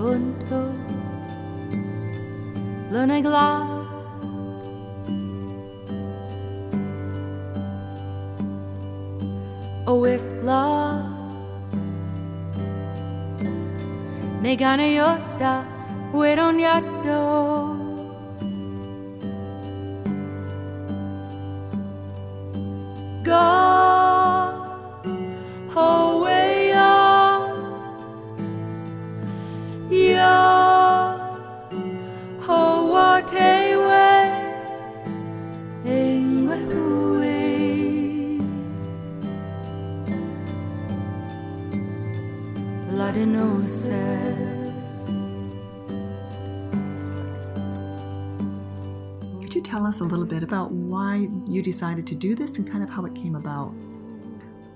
gunto, 0.00 0.60
luna 2.90 3.20
glad. 3.20 3.66
Oh, 9.86 10.04
it's 10.04 10.32
glad. 10.40 11.04
Negana 14.42 14.86
yoda, 14.98 15.54
wait 16.14 16.38
on 16.38 16.58
yado. 16.58 17.49
Could 49.50 49.56
you 49.56 49.62
tell 49.62 49.84
us 49.84 49.98
a 49.98 50.04
little 50.04 50.24
bit 50.24 50.44
about 50.44 50.70
why 50.70 51.28
you 51.48 51.60
decided 51.60 52.06
to 52.06 52.14
do 52.14 52.36
this 52.36 52.58
and 52.58 52.70
kind 52.70 52.84
of 52.84 52.88
how 52.88 53.04
it 53.04 53.16
came 53.16 53.34
about? 53.34 53.74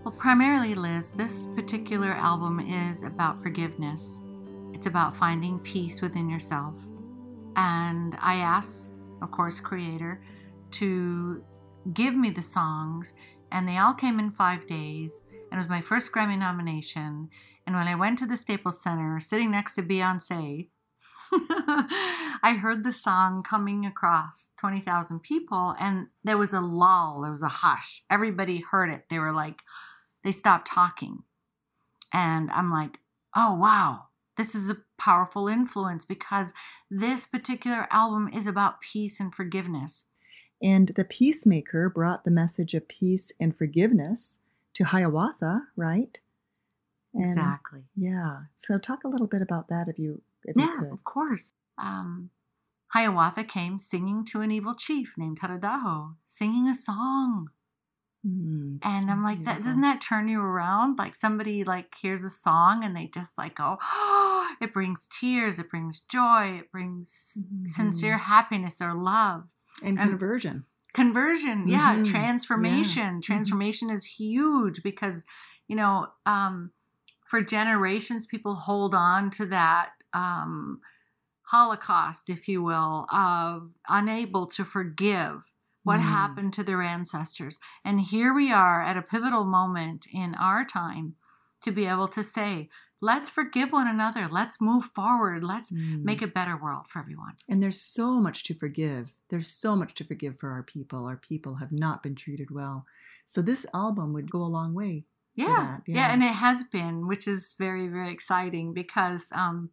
Well, 0.02 0.16
primarily, 0.19 0.75
Liz, 0.75 1.11
this 1.12 1.47
particular 1.54 2.11
album 2.11 2.59
is 2.59 3.04
about 3.04 3.40
forgiveness. 3.40 4.21
It's 4.73 4.87
about 4.87 5.16
finding 5.16 5.61
peace 5.61 6.02
within 6.02 6.28
yourself. 6.28 6.75
And 7.54 8.16
I 8.21 8.38
asked, 8.38 8.88
of 9.23 9.31
course, 9.31 9.61
Creator, 9.61 10.21
to 10.73 11.45
give 11.93 12.16
me 12.16 12.31
the 12.31 12.43
songs, 12.43 13.14
and 13.52 13.69
they 13.69 13.76
all 13.76 13.95
came 13.95 14.19
in 14.19 14.33
five 14.33 14.66
days. 14.66 15.21
And 15.31 15.52
it 15.52 15.57
was 15.57 15.69
my 15.69 15.83
first 15.83 16.11
Grammy 16.11 16.37
nomination. 16.37 17.28
And 17.69 17.76
when 17.76 17.87
I 17.87 17.95
went 17.95 18.19
to 18.19 18.26
the 18.26 18.37
Staples 18.37 18.83
Center, 18.83 19.21
sitting 19.21 19.52
next 19.52 19.76
to 19.76 19.85
Beyonce, 19.85 20.66
I 21.33 22.59
heard 22.61 22.85
the 22.85 22.93
song 22.93 23.43
coming 23.43 23.87
across 23.87 24.50
20,000 24.59 25.21
people, 25.21 25.75
and 25.78 26.07
there 26.25 26.38
was 26.38 26.52
a 26.52 26.61
lull, 26.61 27.23
there 27.23 27.31
was 27.31 27.43
a 27.43 27.49
hush. 27.49 28.02
Everybody 28.11 28.61
heard 28.71 28.90
it. 28.90 29.04
They 29.09 29.19
were 29.19 29.33
like, 29.33 29.62
they 30.23 30.33
stopped 30.33 30.66
talking. 30.66 31.23
And 32.12 32.50
I'm 32.50 32.71
like, 32.71 32.99
oh, 33.37 33.54
wow, 33.54 34.04
this 34.37 34.54
is 34.54 34.71
a 34.71 34.76
powerful 34.99 35.49
influence 35.49 36.04
because 36.04 36.52
this 36.90 37.26
particular 37.26 37.87
album 37.90 38.31
is 38.33 38.47
about 38.47 38.81
peace 38.81 39.21
and 39.21 39.35
forgiveness. 39.35 40.04
And 40.62 40.88
the 40.88 41.04
Peacemaker 41.04 41.88
brought 41.90 42.25
the 42.25 42.31
message 42.31 42.75
of 42.75 42.88
peace 42.88 43.33
and 43.40 43.54
forgiveness 43.54 44.38
to 44.75 44.85
Hiawatha, 44.85 45.62
right? 45.76 46.19
And- 47.12 47.25
exactly. 47.25 47.83
Yeah. 47.97 48.45
So 48.54 48.78
talk 48.78 49.04
a 49.04 49.09
little 49.09 49.26
bit 49.26 49.43
about 49.43 49.69
that 49.69 49.88
if 49.88 49.99
you 49.99 50.12
if 50.12 50.19
you 50.19 50.21
Yeah, 50.57 50.81
of 50.93 51.05
course. 51.05 51.53
Um, 51.79 52.31
Hiawatha 52.89 53.45
came 53.45 53.79
singing 53.79 54.25
to 54.27 54.41
an 54.41 54.51
evil 54.51 54.75
chief 54.75 55.15
named 55.17 55.41
Taradaho, 55.41 56.15
singing 56.27 56.69
a 56.69 56.75
song. 56.75 57.49
Mm, 58.27 58.79
And 58.83 59.11
I'm 59.11 59.23
like, 59.23 59.43
that 59.45 59.63
doesn't 59.63 59.83
that 59.83 60.01
turn 60.01 60.29
you 60.29 60.41
around? 60.41 60.99
Like 60.99 61.15
somebody 61.15 61.65
like 61.65 61.95
hears 61.95 62.25
a 62.25 62.31
song 62.31 62.83
and 62.85 62.97
they 62.97 63.07
just 63.09 63.37
like 63.37 63.57
go, 63.57 63.77
oh, 63.83 64.49
it 64.61 64.73
brings 64.73 65.09
tears, 65.09 65.59
it 65.59 65.69
brings 65.71 66.01
joy, 66.09 66.59
it 66.61 66.73
brings 66.73 67.37
sincere 67.67 68.17
Mhm. 68.17 68.21
happiness 68.21 68.81
or 68.81 68.95
love. 68.95 69.45
and 69.83 69.99
and- 69.99 70.09
conversion. 70.11 70.65
Conversion, 70.93 71.67
yeah, 71.67 71.97
Mhm. 71.97 72.05
transformation. 72.05 73.17
Mhm. 73.17 73.23
Transformation 73.23 73.91
is 73.91 74.05
huge 74.05 74.85
because, 74.85 75.25
you 75.67 75.75
know, 75.75 76.07
um, 76.25 76.71
for 77.27 77.43
generations 77.43 78.25
people 78.25 78.55
hold 78.55 78.95
on 78.95 79.31
to 79.31 79.47
that 79.47 79.91
um, 80.14 80.80
holocaust, 81.42 82.30
if 82.30 82.49
you 82.49 82.62
will, 82.62 83.06
of 83.12 83.71
unable 83.88 84.47
to 84.47 84.64
forgive 84.64 85.42
what 85.83 86.00
Mm. 86.00 86.04
happened 86.04 86.52
to 86.54 86.64
their 86.64 86.80
ancestors. 86.80 87.59
And 87.85 88.00
here 88.00 88.33
we 88.33 88.50
are 88.50 88.80
at 88.80 88.97
a 88.97 89.02
pivotal 89.02 89.44
moment 89.44 90.06
in 90.11 90.35
our 90.37 90.64
time 90.64 91.16
to 91.61 91.73
be 91.73 91.85
able 91.85 92.09
to 92.09 92.23
say, 92.23 92.71
let's 93.02 93.28
forgive 93.28 93.71
one 93.73 93.87
another. 93.87 94.26
Let's 94.26 94.62
move 94.62 94.87
forward. 94.94 95.44
Let's 95.44 95.71
Mm. 95.71 96.02
make 96.04 96.23
a 96.23 96.26
better 96.26 96.56
world 96.56 96.88
for 96.88 97.00
everyone. 97.00 97.35
And 97.50 97.62
there's 97.62 97.80
so 97.80 98.18
much 98.21 98.44
to 98.44 98.54
forgive. 98.54 99.21
There's 99.28 99.49
so 99.49 99.76
much 99.76 99.92
to 99.94 100.04
forgive 100.04 100.38
for 100.38 100.50
our 100.52 100.62
people. 100.62 101.04
Our 101.04 101.18
people 101.18 101.56
have 101.56 101.73
not 101.73 102.02
been 102.02 102.14
treated 102.14 102.50
well. 102.50 102.87
So 103.26 103.42
this 103.42 103.66
album 103.75 104.14
would 104.14 104.30
go 104.30 104.42
a 104.42 104.54
long 104.59 104.73
way. 104.73 105.04
Yeah, 105.35 105.47
yeah, 105.47 105.78
yeah. 105.87 106.12
and 106.12 106.23
it 106.23 106.28
has 106.33 106.64
been, 106.64 107.06
which 107.09 107.26
is 107.28 107.54
very, 107.59 107.88
very 107.88 108.11
exciting 108.12 108.73
because, 108.73 109.30
um, 109.33 109.68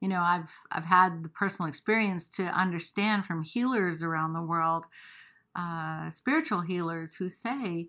you 0.00 0.08
know, 0.08 0.20
I've 0.20 0.50
I've 0.72 0.84
had 0.84 1.22
the 1.24 1.28
personal 1.28 1.68
experience 1.68 2.28
to 2.30 2.44
understand 2.44 3.26
from 3.26 3.42
healers 3.42 4.02
around 4.02 4.32
the 4.32 4.42
world, 4.42 4.86
uh, 5.56 6.10
spiritual 6.10 6.60
healers 6.62 7.14
who 7.14 7.28
say, 7.28 7.88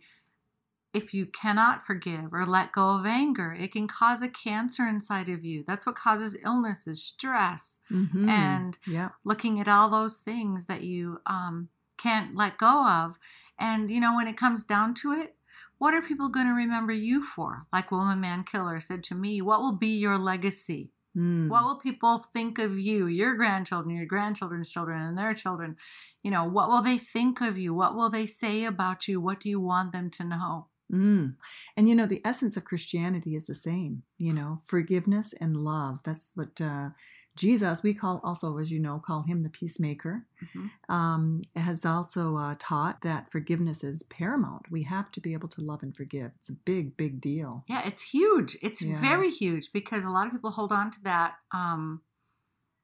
if 0.94 1.14
you 1.14 1.26
cannot 1.28 1.86
forgive 1.86 2.34
or 2.34 2.46
let 2.46 2.72
go 2.74 2.90
of 2.90 3.06
anger, 3.06 3.54
it 3.54 3.72
can 3.72 3.88
cause 3.88 4.22
a 4.22 4.30
cancer 4.30 4.88
inside 4.88 5.30
of 5.30 5.46
you. 5.46 5.64
That's 5.68 5.86
what 5.86 5.96
causes 5.96 6.38
illnesses, 6.44 7.04
stress, 7.04 7.80
Mhm. 7.90 8.28
and 8.28 8.78
yeah. 8.86 9.10
looking 9.24 9.60
at 9.60 9.68
all 9.68 9.90
those 9.90 10.20
things 10.20 10.66
that 10.66 10.84
you 10.84 11.22
um, 11.26 11.70
can't 11.98 12.36
let 12.36 12.58
go 12.58 12.86
of. 12.88 13.18
And, 13.60 13.90
you 13.92 14.00
know, 14.00 14.16
when 14.16 14.28
it 14.28 14.38
comes 14.38 14.64
down 14.64 14.94
to 14.96 15.14
it, 15.14 15.38
what 15.78 15.94
are 15.94 16.02
people 16.02 16.30
going 16.30 16.48
to 16.48 16.54
remember 16.54 16.94
you 16.94 17.22
for? 17.22 17.66
Like 17.72 17.92
Wilma 17.92 18.16
Mankiller 18.16 18.82
said 18.82 19.04
to 19.06 19.16
me, 19.16 19.42
what 19.42 19.62
will 19.62 19.78
be 19.78 19.98
your 19.98 20.18
legacy? 20.18 20.92
Mm. 21.18 21.50
What 21.50 21.64
will 21.64 21.78
people 21.78 22.26
think 22.34 22.60
of 22.60 22.80
you, 22.80 23.08
your 23.08 23.36
grandchildren, 23.36 23.96
your 23.96 24.06
grandchildren's 24.06 24.70
children, 24.70 25.02
and 25.02 25.18
their 25.18 25.34
children? 25.34 25.76
You 26.24 26.32
know, 26.32 26.46
what 26.46 26.70
will 26.70 26.82
they 26.82 26.98
think 26.98 27.42
of 27.42 27.58
you? 27.58 27.74
What 27.74 27.96
will 27.96 28.10
they 28.10 28.26
say 28.26 28.64
about 28.64 29.08
you? 29.08 29.20
What 29.20 29.40
do 29.40 29.50
you 29.50 29.60
want 29.60 29.92
them 29.92 30.10
to 30.12 30.24
know? 30.24 30.68
Mm. 30.92 31.36
And 31.78 31.90
you 31.90 31.96
know, 31.96 32.06
the 32.06 32.22
essence 32.26 32.58
of 32.58 32.66
Christianity 32.66 33.36
is 33.36 33.48
the 33.48 33.56
same, 33.56 34.04
you 34.18 34.34
know, 34.34 34.60
forgiveness 34.66 35.34
and 35.40 35.58
love. 35.58 36.00
That's 36.04 36.32
what 36.36 36.60
uh, 36.60 36.90
Jesus, 37.36 37.82
we 37.84 37.94
call 37.94 38.20
also, 38.24 38.58
as 38.58 38.72
you 38.72 38.80
know, 38.80 39.00
call 39.00 39.24
him 39.24 39.44
the 39.44 39.50
peacemaker, 39.50 40.26
Mhm. 40.42 40.72
um, 40.90 41.42
has 41.56 41.86
also 41.86 42.36
uh, 42.38 42.56
taught 42.60 43.02
that 43.02 43.32
forgiveness 43.32 43.84
is 43.84 44.04
paramount. 44.04 44.70
We 44.70 44.84
have 44.84 45.12
to 45.12 45.22
be 45.22 45.34
able 45.34 45.48
to 45.50 45.62
love 45.62 45.84
and 45.84 45.96
forgive. 45.96 46.32
It's 46.36 46.50
a 46.50 46.54
big, 46.54 46.98
big 46.98 47.22
deal. 47.22 47.64
Yeah, 47.68 47.86
it's 47.88 48.02
huge. 48.02 48.58
It's 48.62 48.82
Yeah. 48.82 49.00
very 49.00 49.30
huge 49.30 49.72
because 49.72 50.04
a 50.04 50.10
lot 50.10 50.28
of 50.28 50.34
people 50.34 50.52
hold 50.52 50.72
on 50.72 50.92
to 50.92 51.02
that 51.04 51.36
um 51.52 52.02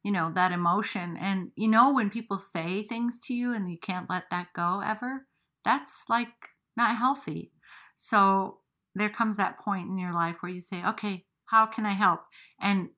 you 0.04 0.12
know, 0.12 0.32
that 0.34 0.51
emotion 0.51 1.18
and 1.18 1.51
you 1.56 1.68
know 1.68 1.92
when 1.94 2.10
people 2.10 2.39
say 2.39 2.84
things 2.84 3.20
to 3.20 3.34
you 3.34 3.54
and 3.54 3.70
you 3.70 3.77
can't 3.77 4.10
let 4.10 4.30
that 4.32 4.48
go 4.54 4.80
ever, 4.80 5.27
that's 5.66 6.06
like 6.08 6.30
not 6.77 6.96
healthy. 6.96 7.51
So 7.96 8.62
there 8.96 9.10
comes 9.10 9.38
that 9.38 9.60
point 9.60 9.89
in 9.89 9.98
your 9.98 10.12
life 10.13 10.38
where 10.42 10.51
you 10.51 10.62
say, 10.62 10.84
"Okay, 10.86 11.25
how 11.46 11.66
can 11.66 11.86
I 11.86 11.94
help?" 11.94 12.22
And 12.60 12.89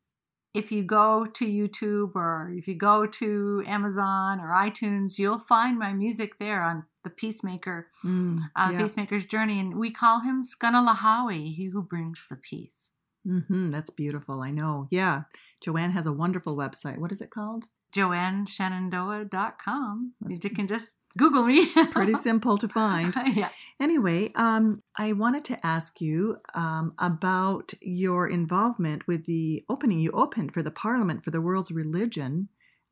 if 0.53 0.71
you 0.71 0.83
go 0.83 1.25
to 1.25 1.45
YouTube 1.45 2.15
or 2.15 2.51
if 2.55 2.67
you 2.67 2.75
go 2.75 3.05
to 3.05 3.63
Amazon 3.67 4.39
or 4.39 4.47
iTunes, 4.49 5.19
you'll 5.19 5.39
find 5.39 5.77
my 5.77 5.93
music 5.93 6.39
there 6.39 6.61
on 6.63 6.85
the 7.03 7.09
Peacemaker 7.09 7.87
Mm, 8.03 8.39
uh, 8.55 8.69
yeah. 8.71 8.77
Peacemaker's 8.81 9.25
Journey, 9.25 9.59
and 9.59 9.77
we 9.77 9.91
call 9.91 10.21
him 10.21 10.41
Skunalahawi, 10.43 11.53
he 11.53 11.65
who 11.65 11.81
brings 11.81 12.25
the 12.29 12.37
peace. 12.37 12.91
hmm 13.25 13.69
That's 13.69 13.89
beautiful. 13.89 14.41
I 14.41 14.51
know. 14.51 14.87
Yeah. 14.91 15.23
Joanne 15.61 15.91
has 15.91 16.05
a 16.07 16.13
wonderful 16.13 16.55
website. 16.57 16.97
What 16.97 17.11
is 17.11 17.19
it 17.21 17.29
called? 17.31 17.65
JoanneShenandoah.com. 17.93 20.13
That's- 20.21 20.43
You 20.43 20.49
can 20.49 20.67
just 20.67 20.95
Google 21.17 21.43
me. 21.43 21.65
Pretty 21.91 22.13
simple 22.13 22.57
to 22.57 22.67
find. 22.67 23.13
yeah. 23.33 23.49
Anyway, 23.79 24.31
um, 24.35 24.83
I 24.97 25.13
wanted 25.13 25.43
to 25.45 25.65
ask 25.65 26.01
you 26.01 26.37
um, 26.53 26.93
about 26.99 27.73
your 27.81 28.27
involvement 28.27 29.07
with 29.07 29.25
the 29.25 29.63
opening 29.69 29.99
you 29.99 30.11
opened 30.11 30.53
for 30.53 30.61
the 30.61 30.71
Parliament 30.71 31.23
for 31.23 31.31
the 31.31 31.41
World's 31.41 31.71
Religion 31.71 32.49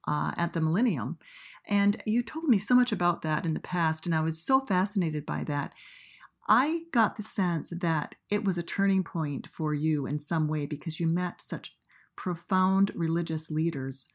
uh, 0.08 0.32
at 0.38 0.54
the 0.54 0.62
Millennium. 0.62 1.18
And 1.68 2.02
you 2.06 2.24
told 2.24 2.46
me 2.46 2.58
so 2.58 2.74
much 2.74 2.92
about 2.92 3.22
that 3.24 3.46
in 3.46 3.54
the 3.54 3.60
past, 3.60 4.06
and 4.06 4.16
I 4.16 4.22
was 4.22 4.42
so 4.42 4.62
fascinated 4.62 5.26
by 5.26 5.44
that. 5.46 5.74
I 6.48 6.84
got 6.94 7.18
the 7.18 7.24
sense 7.24 7.74
that 7.82 8.16
it 8.30 8.46
was 8.46 8.58
a 8.58 8.64
turning 8.64 9.04
point 9.04 9.48
for 9.48 9.74
you 9.74 10.08
in 10.08 10.18
some 10.18 10.48
way 10.48 10.66
because 10.66 11.00
you 11.00 11.06
met 11.06 11.42
such 11.42 11.76
profound 12.16 12.92
religious 12.96 13.52
leaders. 13.52 14.08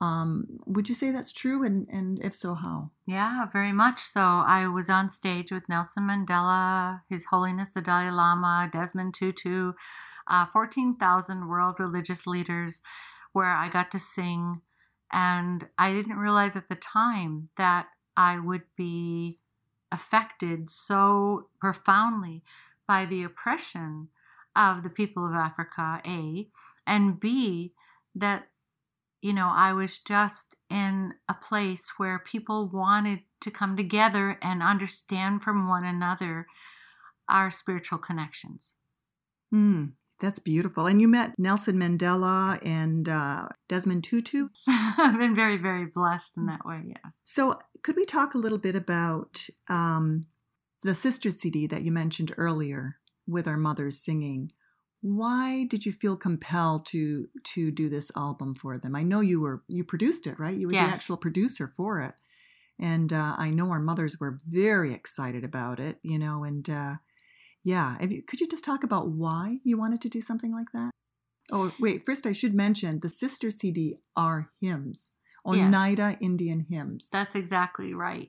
Um, 0.00 0.46
would 0.66 0.88
you 0.88 0.94
say 0.94 1.10
that's 1.10 1.32
true? 1.32 1.62
And, 1.62 1.86
and 1.88 2.24
if 2.24 2.34
so, 2.34 2.54
how? 2.54 2.90
Yeah, 3.06 3.46
very 3.52 3.72
much 3.72 3.98
so. 4.00 4.20
I 4.20 4.66
was 4.66 4.88
on 4.88 5.10
stage 5.10 5.52
with 5.52 5.68
Nelson 5.68 6.04
Mandela, 6.04 7.02
His 7.10 7.26
Holiness 7.26 7.68
the 7.74 7.82
Dalai 7.82 8.10
Lama, 8.10 8.70
Desmond 8.72 9.12
Tutu, 9.12 9.72
uh, 10.28 10.46
14,000 10.46 11.48
world 11.48 11.76
religious 11.78 12.26
leaders, 12.26 12.80
where 13.32 13.44
I 13.54 13.68
got 13.68 13.90
to 13.90 13.98
sing. 13.98 14.62
And 15.12 15.68
I 15.78 15.92
didn't 15.92 16.16
realize 16.16 16.56
at 16.56 16.68
the 16.68 16.76
time 16.76 17.50
that 17.58 17.88
I 18.16 18.38
would 18.38 18.62
be 18.76 19.38
affected 19.92 20.70
so 20.70 21.48
profoundly 21.58 22.42
by 22.86 23.04
the 23.04 23.24
oppression 23.24 24.08
of 24.56 24.82
the 24.82 24.90
people 24.90 25.26
of 25.26 25.34
Africa, 25.34 26.00
A, 26.06 26.48
and 26.86 27.20
B, 27.20 27.72
that 28.14 28.48
you 29.22 29.32
know, 29.32 29.50
I 29.52 29.72
was 29.72 29.98
just 29.98 30.56
in 30.70 31.12
a 31.28 31.34
place 31.34 31.90
where 31.96 32.18
people 32.18 32.70
wanted 32.72 33.20
to 33.42 33.50
come 33.50 33.76
together 33.76 34.38
and 34.42 34.62
understand 34.62 35.42
from 35.42 35.68
one 35.68 35.84
another 35.84 36.46
our 37.28 37.50
spiritual 37.50 37.98
connections. 37.98 38.74
Hmm, 39.50 39.86
that's 40.20 40.38
beautiful. 40.38 40.86
And 40.86 41.00
you 41.00 41.08
met 41.08 41.32
Nelson 41.38 41.76
Mandela 41.76 42.64
and 42.64 43.08
uh, 43.08 43.48
Desmond 43.68 44.04
Tutu. 44.04 44.48
I've 44.68 45.18
been 45.18 45.34
very, 45.34 45.56
very 45.56 45.86
blessed 45.86 46.32
in 46.36 46.46
that 46.46 46.64
way, 46.64 46.82
yes. 46.86 47.20
So, 47.24 47.58
could 47.82 47.96
we 47.96 48.04
talk 48.04 48.34
a 48.34 48.38
little 48.38 48.58
bit 48.58 48.74
about 48.74 49.46
um, 49.68 50.26
the 50.82 50.94
sister 50.94 51.30
CD 51.30 51.66
that 51.66 51.82
you 51.82 51.92
mentioned 51.92 52.34
earlier 52.36 52.96
with 53.26 53.48
our 53.48 53.56
mothers 53.56 53.98
singing? 53.98 54.52
Why 55.02 55.64
did 55.64 55.86
you 55.86 55.92
feel 55.92 56.16
compelled 56.16 56.84
to 56.86 57.28
to 57.54 57.70
do 57.70 57.88
this 57.88 58.10
album 58.16 58.54
for 58.54 58.78
them? 58.78 58.94
I 58.94 59.02
know 59.02 59.20
you 59.20 59.40
were 59.40 59.62
you 59.68 59.84
produced 59.84 60.26
it, 60.26 60.38
right? 60.38 60.56
You 60.56 60.66
were 60.66 60.72
Yes. 60.72 60.88
the 60.88 60.94
actual 60.94 61.16
producer 61.16 61.66
for 61.66 62.00
it, 62.00 62.14
and 62.78 63.12
uh, 63.12 63.34
I 63.38 63.50
know 63.50 63.70
our 63.70 63.80
mothers 63.80 64.18
were 64.20 64.38
very 64.46 64.92
excited 64.92 65.42
about 65.44 65.80
it. 65.80 65.98
You 66.02 66.18
know, 66.18 66.44
and 66.44 66.68
uh, 66.68 66.94
yeah, 67.64 67.96
if 68.00 68.12
you, 68.12 68.22
could 68.22 68.40
you 68.40 68.48
just 68.48 68.64
talk 68.64 68.84
about 68.84 69.08
why 69.08 69.58
you 69.64 69.78
wanted 69.78 70.00
to 70.02 70.08
do 70.08 70.20
something 70.20 70.52
like 70.52 70.68
that? 70.74 70.90
Oh, 71.52 71.72
wait. 71.80 72.04
First, 72.06 72.26
I 72.26 72.32
should 72.32 72.54
mention 72.54 73.00
the 73.00 73.08
sister 73.08 73.50
CD 73.50 73.96
are 74.16 74.50
hymns, 74.60 75.12
Yes. 75.46 75.74
Oneida 75.74 76.16
Indian 76.20 76.66
hymns. 76.68 77.08
That's 77.10 77.34
exactly 77.34 77.94
right. 77.94 78.28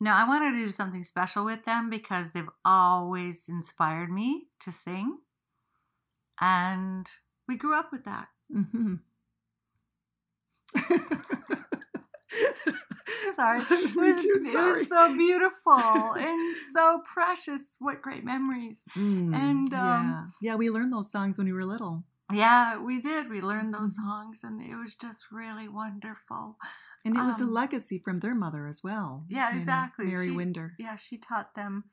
Now, 0.00 0.16
I 0.16 0.28
wanted 0.28 0.50
to 0.52 0.58
do 0.58 0.68
something 0.68 1.02
special 1.04 1.44
with 1.44 1.64
them 1.64 1.88
because 1.88 2.32
they've 2.32 2.50
always 2.64 3.48
inspired 3.48 4.10
me 4.10 4.48
to 4.60 4.72
sing. 4.72 5.18
And 6.42 7.06
we 7.48 7.56
grew 7.56 7.74
up 7.74 7.92
with 7.92 8.04
that. 8.04 8.28
hmm 8.52 8.96
Sorry. 13.36 13.60
It 13.70 13.96
was, 13.96 14.22
too, 14.22 14.32
it 14.44 14.56
was 14.58 14.88
so 14.88 15.14
beautiful 15.16 16.12
and 16.18 16.56
so 16.72 17.00
precious. 17.12 17.76
What 17.78 18.02
great 18.02 18.24
memories. 18.24 18.82
Mm, 18.96 19.34
And, 19.34 19.74
um, 19.74 20.30
yeah, 20.42 20.52
yeah, 20.52 20.56
we 20.56 20.70
learned 20.70 20.92
those 20.92 21.10
songs 21.10 21.38
when 21.38 21.46
we 21.46 21.52
were 21.52 21.64
little, 21.64 22.04
Yeah, 22.32 22.78
we 22.78 23.00
did. 23.00 23.28
We 23.28 23.40
learned 23.40 23.74
those 23.74 23.92
Mhm. 23.92 24.02
songs 24.04 24.44
and 24.44 24.60
it 24.60 24.74
was 24.76 24.94
just 24.94 25.30
really 25.30 25.68
wonderful. 25.68 26.56
and 27.04 27.16
it 27.16 27.20
was 27.22 27.40
a 27.40 27.44
Um, 27.44 27.50
legacy 27.52 27.98
from 27.98 28.20
their 28.20 28.34
mother 28.34 28.66
as 28.66 28.82
well. 28.82 29.24
Yeah, 29.28 29.48
you 29.50 29.54
know, 29.56 29.60
exactly. 29.60 30.06
Mary 30.06 30.26
She- 30.28 30.36
Winder. 30.36 30.74
Yeah, 30.78 30.96
she 30.96 31.18
taught 31.18 31.54
them. 31.54 31.84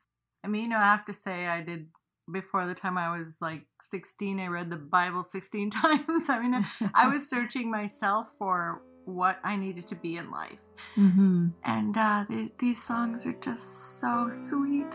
I 0.44 0.48
mean, 0.48 0.62
you 0.62 0.68
know, 0.68 0.78
I 0.78 0.84
have 0.96 1.04
to 1.06 1.12
say, 1.12 1.46
I 1.46 1.60
did 1.62 1.90
before 2.32 2.66
the 2.66 2.74
time 2.74 2.96
I 2.98 3.16
was 3.16 3.38
like 3.40 3.62
16, 3.82 4.40
I 4.40 4.46
read 4.46 4.70
the 4.70 4.76
Bible 4.76 5.24
16 5.24 5.70
times. 5.82 6.28
I 6.28 6.40
mean, 6.40 6.66
I 6.94 7.08
was 7.08 7.28
searching 7.28 7.70
myself 7.70 8.28
for 8.38 8.82
what 9.04 9.38
I 9.44 9.56
needed 9.56 9.86
to 9.88 9.94
be 9.94 10.16
in 10.16 10.30
life. 10.30 10.58
hmm 10.94 11.48
And 11.64 11.96
uh, 11.96 12.24
th- 12.28 12.52
these 12.58 12.82
songs 12.82 13.26
are 13.26 13.36
just 13.40 14.00
so 14.00 14.28
sweet. 14.30 14.94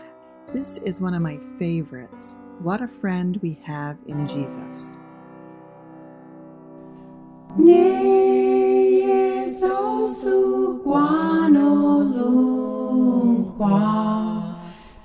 This 0.52 0.78
is 0.78 1.00
one 1.00 1.14
of 1.14 1.22
my 1.22 1.38
favorites. 1.58 2.36
What 2.60 2.80
a 2.80 2.88
friend 2.88 3.38
we 3.42 3.58
have 3.64 3.96
in 4.06 4.26
Jesus. 4.28 4.92
Ne 7.58 8.26
Jesus 9.56 10.22
guano 10.84 12.04
lung 12.04 13.56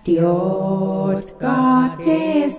qua 0.04 0.10
Diot 0.10 1.40
ga 1.40 1.96
te 2.04 2.50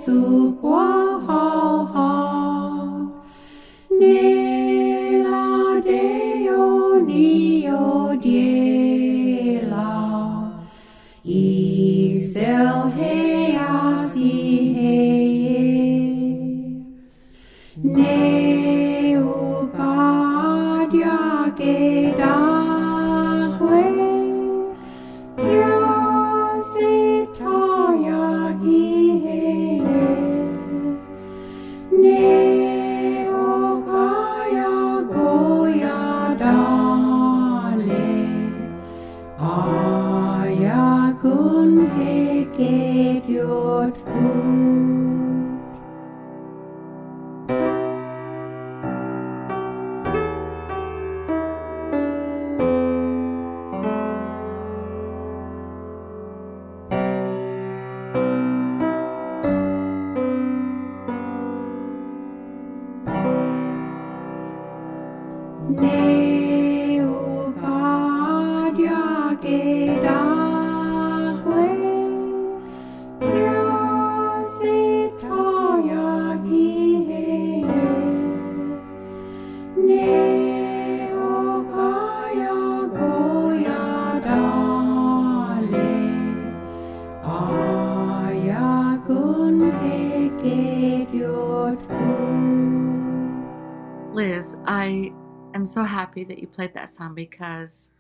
played 96.52 96.74
that 96.74 96.94
song 96.94 97.14
because 97.14 97.90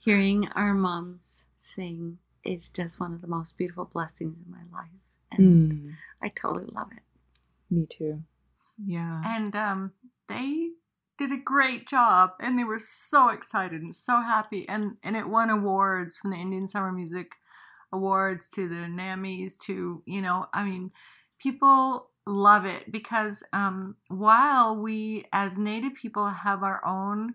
hearing 0.00 0.48
our 0.50 0.74
moms 0.74 1.44
sing 1.58 2.18
is 2.44 2.68
just 2.68 3.00
one 3.00 3.14
of 3.14 3.20
the 3.20 3.26
most 3.28 3.56
beautiful 3.58 3.86
blessings 3.86 4.36
in 4.44 4.50
my 4.52 4.64
life. 4.72 4.90
And 5.32 5.74
Mm, 5.78 5.96
I 6.22 6.28
totally 6.30 6.66
love 6.66 6.92
it. 6.92 7.02
me 7.70 7.86
too. 7.86 8.22
Yeah. 8.84 9.24
And 9.24 9.54
um, 9.56 9.92
they 10.28 10.70
did 11.18 11.32
a 11.32 11.36
great 11.36 11.86
job 11.86 12.32
and 12.40 12.58
they 12.58 12.64
were 12.64 12.78
so 12.78 13.28
excited 13.28 13.82
and 13.82 13.94
so 13.94 14.20
happy 14.20 14.68
and 14.68 14.96
and 15.04 15.16
it 15.16 15.28
won 15.28 15.48
awards 15.50 16.16
from 16.16 16.32
the 16.32 16.36
Indian 16.38 16.66
Summer 16.66 16.90
Music 16.92 17.30
Awards 17.92 18.48
to 18.50 18.68
the 18.68 18.86
NAMMYs 18.88 19.56
to 19.66 20.02
you 20.06 20.20
know 20.22 20.46
I 20.52 20.64
mean 20.64 20.90
people 21.38 22.10
love 22.26 22.64
it 22.64 22.90
because 22.90 23.42
um, 23.52 23.96
while 24.08 24.76
we 24.76 25.24
as 25.32 25.56
native 25.56 25.94
people 25.94 26.28
have 26.28 26.62
our 26.64 26.84
own 26.84 27.34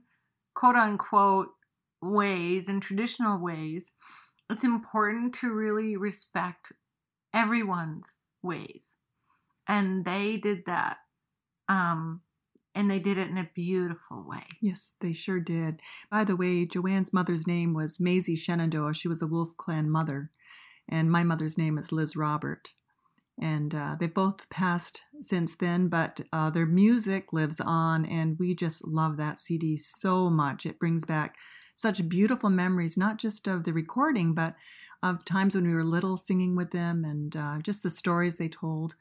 quote 0.60 0.76
unquote 0.76 1.50
ways 2.02 2.68
and 2.68 2.82
traditional 2.82 3.40
ways 3.40 3.92
it's 4.50 4.64
important 4.64 5.34
to 5.34 5.54
really 5.54 5.96
respect 5.96 6.72
everyone's 7.34 8.18
ways 8.42 8.96
and 9.68 10.04
they 10.04 10.38
did 10.38 10.64
that 10.66 10.98
um, 11.70 12.22
and 12.76 12.90
they 12.90 13.00
did 13.00 13.18
it 13.18 13.30
in 13.30 13.38
a 13.38 13.50
beautiful 13.54 14.26
way. 14.28 14.44
Yes, 14.62 14.94
they 15.02 15.14
sure 15.14 15.40
did. 15.40 15.82
By 16.10 16.24
the 16.24 16.36
way, 16.36 16.66
Joanne's 16.66 17.14
mother's 17.14 17.46
name 17.46 17.74
was 17.74 18.00
Maisie 18.00 18.36
Shenandoah. 18.36 18.94
She 18.94 19.08
was 19.08 19.22
a 19.22 19.28
Wolf 19.28 19.56
Clan 19.58 19.90
mother. 19.90 20.32
And 20.88 21.12
my 21.12 21.24
mother's 21.24 21.58
name 21.58 21.78
is 21.78 21.92
Liz 21.92 22.16
Robert. 22.16 22.70
And 23.42 23.74
uh, 23.74 23.96
they've 24.00 24.14
both 24.14 24.50
passed 24.50 25.04
since 25.22 25.56
then, 25.56 25.88
but 25.88 26.20
uh, 26.34 26.50
their 26.50 26.66
music 26.66 27.32
lives 27.32 27.62
on. 27.62 28.06
And 28.06 28.38
we 28.38 28.54
just 28.54 28.86
love 28.86 29.18
that 29.18 29.40
CD 29.40 29.78
so 29.78 30.30
much. 30.30 30.66
It 30.66 30.80
brings 30.80 31.06
back 31.06 31.36
such 31.76 32.10
beautiful 32.10 32.50
memories, 32.50 32.98
not 32.98 33.18
just 33.18 33.48
of 33.48 33.64
the 33.64 33.72
recording, 33.74 34.34
but 34.34 34.56
of 35.02 35.24
times 35.24 35.56
when 35.56 35.66
we 35.66 35.74
were 35.74 35.84
little 35.84 36.18
singing 36.18 36.56
with 36.56 36.72
them 36.72 37.06
and 37.06 37.36
uh, 37.36 37.60
just 37.64 37.84
the 37.84 37.90
stories 37.90 38.36
they 38.36 38.50
told 38.50 38.96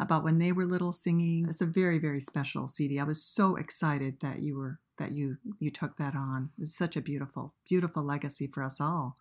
about 0.00 0.24
when 0.24 0.38
they 0.38 0.52
were 0.52 0.66
little 0.66 0.92
singing. 0.92 1.46
It's 1.48 1.60
a 1.60 1.66
very, 1.66 1.98
very 1.98 2.20
special 2.20 2.66
CD. 2.66 2.98
I 2.98 3.04
was 3.04 3.22
so 3.22 3.56
excited 3.56 4.18
that 4.20 4.40
you 4.42 4.56
were 4.56 4.80
that 4.98 5.12
you 5.12 5.36
you 5.58 5.70
took 5.70 5.96
that 5.96 6.14
on. 6.14 6.50
It's 6.58 6.76
such 6.76 6.96
a 6.96 7.00
beautiful, 7.00 7.54
beautiful 7.68 8.02
legacy 8.02 8.46
for 8.46 8.62
us 8.62 8.80
all. 8.80 9.16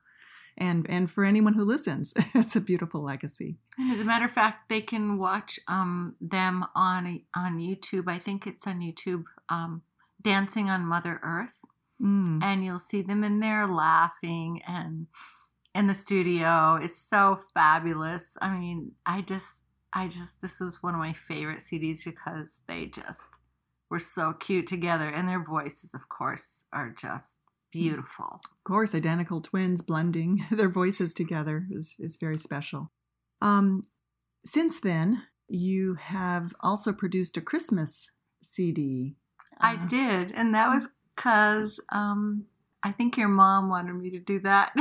And 0.58 0.86
and 0.89 1.10
for 1.10 1.24
anyone 1.26 1.54
who 1.56 1.63
listens, 1.66 2.13
it's 2.36 2.56
a 2.56 2.62
beautiful 2.62 3.02
legacy. 3.02 3.58
As 3.92 4.00
a 4.02 4.06
matter 4.06 4.26
of 4.26 4.32
fact, 4.32 4.70
they 4.70 4.82
can 4.82 5.18
watch 5.18 5.60
um, 5.68 6.16
them 6.22 6.66
on 6.76 7.22
on 7.36 7.58
YouTube. 7.58 8.08
I 8.08 8.20
think 8.20 8.46
it's 8.48 8.68
on 8.68 8.80
YouTube, 8.80 9.24
um, 9.50 9.82
dancing 10.22 10.70
on 10.70 10.86
Mother 10.86 11.20
Earth, 11.24 11.54
Mm. 12.02 12.44
and 12.44 12.66
you'll 12.66 12.80
see 12.80 13.02
them 13.02 13.24
in 13.24 13.39
there 13.39 13.66
laughing 13.66 14.62
and 14.68 15.08
in 15.74 15.88
the 15.88 15.94
studio. 15.94 16.76
It's 16.82 16.98
so 16.98 17.39
fabulous. 17.54 18.36
I 18.42 18.50
mean, 18.58 18.92
I 19.06 19.22
just, 19.22 19.56
I 19.94 20.08
just, 20.08 20.42
this 20.42 20.60
is 20.60 20.84
one 20.84 20.94
of 20.96 21.00
my 21.00 21.13
favorite 21.13 21.60
CDs 21.60 22.04
because 22.04 22.60
they 22.68 22.88
just 22.88 23.30
were 23.89 24.00
so 24.00 24.34
cute 24.34 24.68
together, 24.68 25.08
and 25.10 25.30
their 25.30 25.44
voices, 25.44 25.94
of 25.94 26.02
course, 26.10 26.63
are 26.74 26.89
just 27.00 27.38
beautiful. 27.73 28.39
Of 28.43 28.63
course, 28.63 28.95
identical 28.95 29.41
twins 29.41 29.81
blending 29.81 30.45
their 30.51 30.69
voices 30.69 31.13
together 31.13 31.65
is, 31.71 31.95
is 31.99 32.17
very 32.17 32.38
special. 32.38 32.91
Um, 33.41 33.81
since 34.45 34.79
then, 34.79 35.23
you 35.49 35.95
have 35.95 36.53
also 36.62 36.93
produced 36.93 37.36
a 37.38 37.41
Christmas 37.41 38.09
CD. 38.41 39.15
I 39.59 39.75
Uh, 39.75 39.88
did, 39.88 40.31
and 40.31 40.53
that 40.55 40.69
was 40.69 40.88
because 41.15 41.79
um, 41.91 42.45
I 42.81 42.91
think 42.91 43.17
your 43.17 43.27
mom 43.27 43.69
wanted 43.69 43.93
me 43.93 44.09
to 44.12 44.19
do 44.19 44.39
that. 44.41 44.71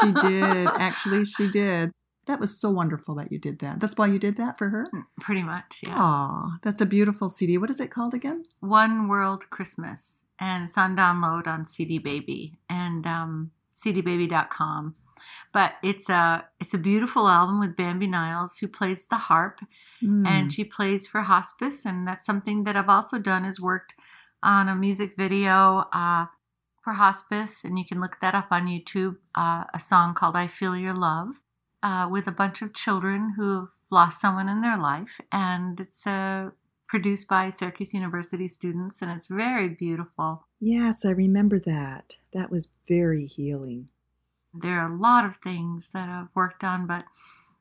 She 0.00 0.12
did. 0.12 0.66
Actually, 0.78 1.24
she 1.24 1.50
did. 1.50 1.90
That 2.26 2.38
was 2.40 2.58
so 2.58 2.70
wonderful 2.70 3.16
that 3.16 3.32
you 3.32 3.38
did 3.38 3.58
that. 3.60 3.80
That's 3.80 3.98
why 3.98 4.06
you 4.06 4.18
did 4.18 4.36
that 4.36 4.56
for 4.56 4.68
her? 4.68 4.86
Pretty 5.20 5.42
much, 5.42 5.80
yeah. 5.84 5.96
Aw, 5.98 6.58
that's 6.62 6.80
a 6.80 6.86
beautiful 6.86 7.28
CD. 7.28 7.58
What 7.58 7.68
is 7.70 7.80
it 7.80 7.90
called 7.90 8.14
again? 8.14 8.42
One 8.60 9.08
World 9.08 9.50
Christmas, 9.50 10.21
and 10.40 10.64
it's 10.64 10.78
on 10.78 10.96
download 10.96 11.46
on 11.46 11.64
CD 11.66 11.98
Baby 11.98 12.58
and 12.68 13.06
um, 13.06 13.50
CDBaby.com. 13.76 14.94
But 15.52 15.74
it's 15.82 16.08
a 16.08 16.44
it's 16.60 16.74
a 16.74 16.78
beautiful 16.78 17.28
album 17.28 17.60
with 17.60 17.76
Bambi 17.76 18.06
Niles, 18.06 18.56
who 18.58 18.68
plays 18.68 19.04
the 19.06 19.16
harp, 19.16 19.60
Mm. 20.02 20.26
and 20.26 20.52
she 20.52 20.64
plays 20.64 21.06
for 21.06 21.20
hospice, 21.20 21.84
and 21.84 22.08
that's 22.08 22.24
something 22.26 22.64
that 22.64 22.74
I've 22.74 22.88
also 22.88 23.18
done 23.20 23.44
is 23.44 23.60
worked 23.60 23.94
on 24.42 24.68
a 24.68 24.74
music 24.74 25.14
video 25.16 25.84
uh, 25.92 26.26
for 26.82 26.92
hospice, 26.92 27.62
and 27.62 27.78
you 27.78 27.84
can 27.86 28.00
look 28.00 28.18
that 28.20 28.34
up 28.34 28.48
on 28.50 28.66
YouTube. 28.66 29.16
Uh, 29.36 29.62
a 29.72 29.78
song 29.78 30.14
called 30.14 30.34
"I 30.34 30.48
Feel 30.48 30.76
Your 30.76 30.94
Love" 30.94 31.40
uh, 31.84 32.08
with 32.10 32.26
a 32.26 32.32
bunch 32.32 32.62
of 32.62 32.74
children 32.74 33.32
who've 33.36 33.68
lost 33.90 34.20
someone 34.20 34.48
in 34.48 34.60
their 34.60 34.76
life, 34.76 35.20
and 35.30 35.78
it's 35.78 36.04
uh, 36.04 36.50
produced 36.92 37.26
by 37.26 37.48
Syracuse 37.48 37.94
University 37.94 38.46
students, 38.46 39.00
and 39.00 39.10
it's 39.10 39.26
very 39.26 39.70
beautiful. 39.70 40.46
Yes, 40.60 41.06
I 41.06 41.12
remember 41.12 41.58
that. 41.60 42.14
That 42.34 42.50
was 42.50 42.74
very 42.86 43.24
healing. 43.24 43.88
There 44.52 44.78
are 44.78 44.92
a 44.92 44.98
lot 44.98 45.24
of 45.24 45.38
things 45.38 45.88
that 45.94 46.10
I've 46.10 46.28
worked 46.34 46.64
on, 46.64 46.86
but 46.86 47.06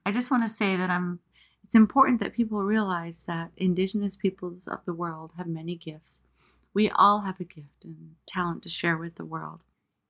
I 0.05 0.11
just 0.11 0.31
want 0.31 0.43
to 0.43 0.49
say 0.49 0.75
that 0.75 0.89
I'm. 0.89 1.17
It's 1.63 1.75
important 1.75 2.19
that 2.19 2.33
people 2.33 2.61
realize 2.61 3.23
that 3.25 3.51
Indigenous 3.55 4.17
peoples 4.17 4.67
of 4.67 4.83
the 4.83 4.93
world 4.93 5.31
have 5.37 5.47
many 5.47 5.75
gifts. 5.75 6.19
We 6.73 6.89
all 6.89 7.21
have 7.21 7.39
a 7.39 7.45
gift 7.45 7.85
and 7.85 8.15
talent 8.27 8.63
to 8.63 8.69
share 8.69 8.97
with 8.97 9.15
the 9.15 9.23
world. 9.23 9.61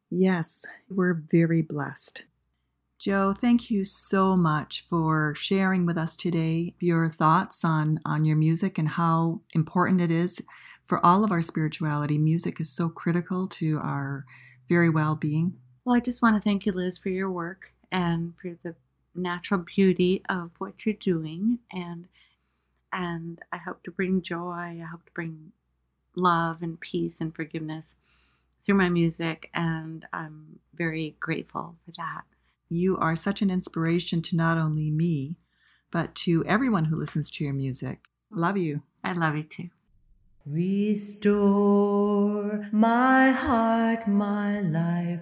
Yes, 0.09 0.65
we're 0.89 1.13
very 1.13 1.61
blessed. 1.61 2.23
Joe, 3.01 3.33
thank 3.33 3.71
you 3.71 3.83
so 3.83 4.37
much 4.37 4.85
for 4.87 5.33
sharing 5.33 5.87
with 5.87 5.97
us 5.97 6.15
today 6.15 6.75
your 6.79 7.09
thoughts 7.09 7.65
on, 7.65 7.99
on 8.05 8.25
your 8.25 8.35
music 8.35 8.77
and 8.77 8.87
how 8.87 9.41
important 9.55 9.99
it 10.01 10.11
is 10.11 10.39
for 10.83 11.03
all 11.03 11.23
of 11.23 11.31
our 11.31 11.41
spirituality. 11.41 12.19
Music 12.19 12.59
is 12.59 12.69
so 12.69 12.89
critical 12.89 13.47
to 13.47 13.79
our 13.79 14.27
very 14.69 14.87
well 14.87 15.15
being. 15.15 15.55
Well, 15.83 15.95
I 15.95 15.99
just 15.99 16.21
want 16.21 16.35
to 16.35 16.41
thank 16.47 16.67
you, 16.67 16.73
Liz, 16.73 16.99
for 16.99 17.09
your 17.09 17.31
work 17.31 17.71
and 17.91 18.35
for 18.39 18.55
the 18.61 18.75
natural 19.15 19.61
beauty 19.61 20.21
of 20.29 20.51
what 20.59 20.85
you're 20.85 20.93
doing, 20.93 21.57
and 21.71 22.07
and 22.93 23.39
I 23.51 23.57
hope 23.57 23.81
to 23.85 23.91
bring 23.91 24.21
joy. 24.21 24.79
I 24.79 24.87
hope 24.87 25.03
to 25.05 25.11
bring 25.13 25.53
love 26.15 26.61
and 26.61 26.79
peace 26.79 27.19
and 27.19 27.35
forgiveness 27.35 27.95
through 28.63 28.75
my 28.75 28.89
music, 28.89 29.49
and 29.55 30.05
I'm 30.13 30.59
very 30.75 31.15
grateful 31.19 31.75
for 31.83 31.93
that. 31.97 32.25
You 32.73 32.95
are 32.95 33.17
such 33.17 33.41
an 33.41 33.49
inspiration 33.49 34.21
to 34.21 34.37
not 34.37 34.57
only 34.57 34.89
me, 34.91 35.35
but 35.91 36.15
to 36.23 36.45
everyone 36.45 36.85
who 36.85 36.95
listens 36.95 37.29
to 37.31 37.43
your 37.43 37.51
music. 37.51 38.05
Love 38.31 38.55
you. 38.55 38.83
I 39.03 39.11
love 39.11 39.35
you 39.35 39.43
too. 39.43 39.71
Restore 40.45 41.49
my 42.71 43.31
heart, 43.31 44.07
my 44.07 44.61
life, 44.61 45.19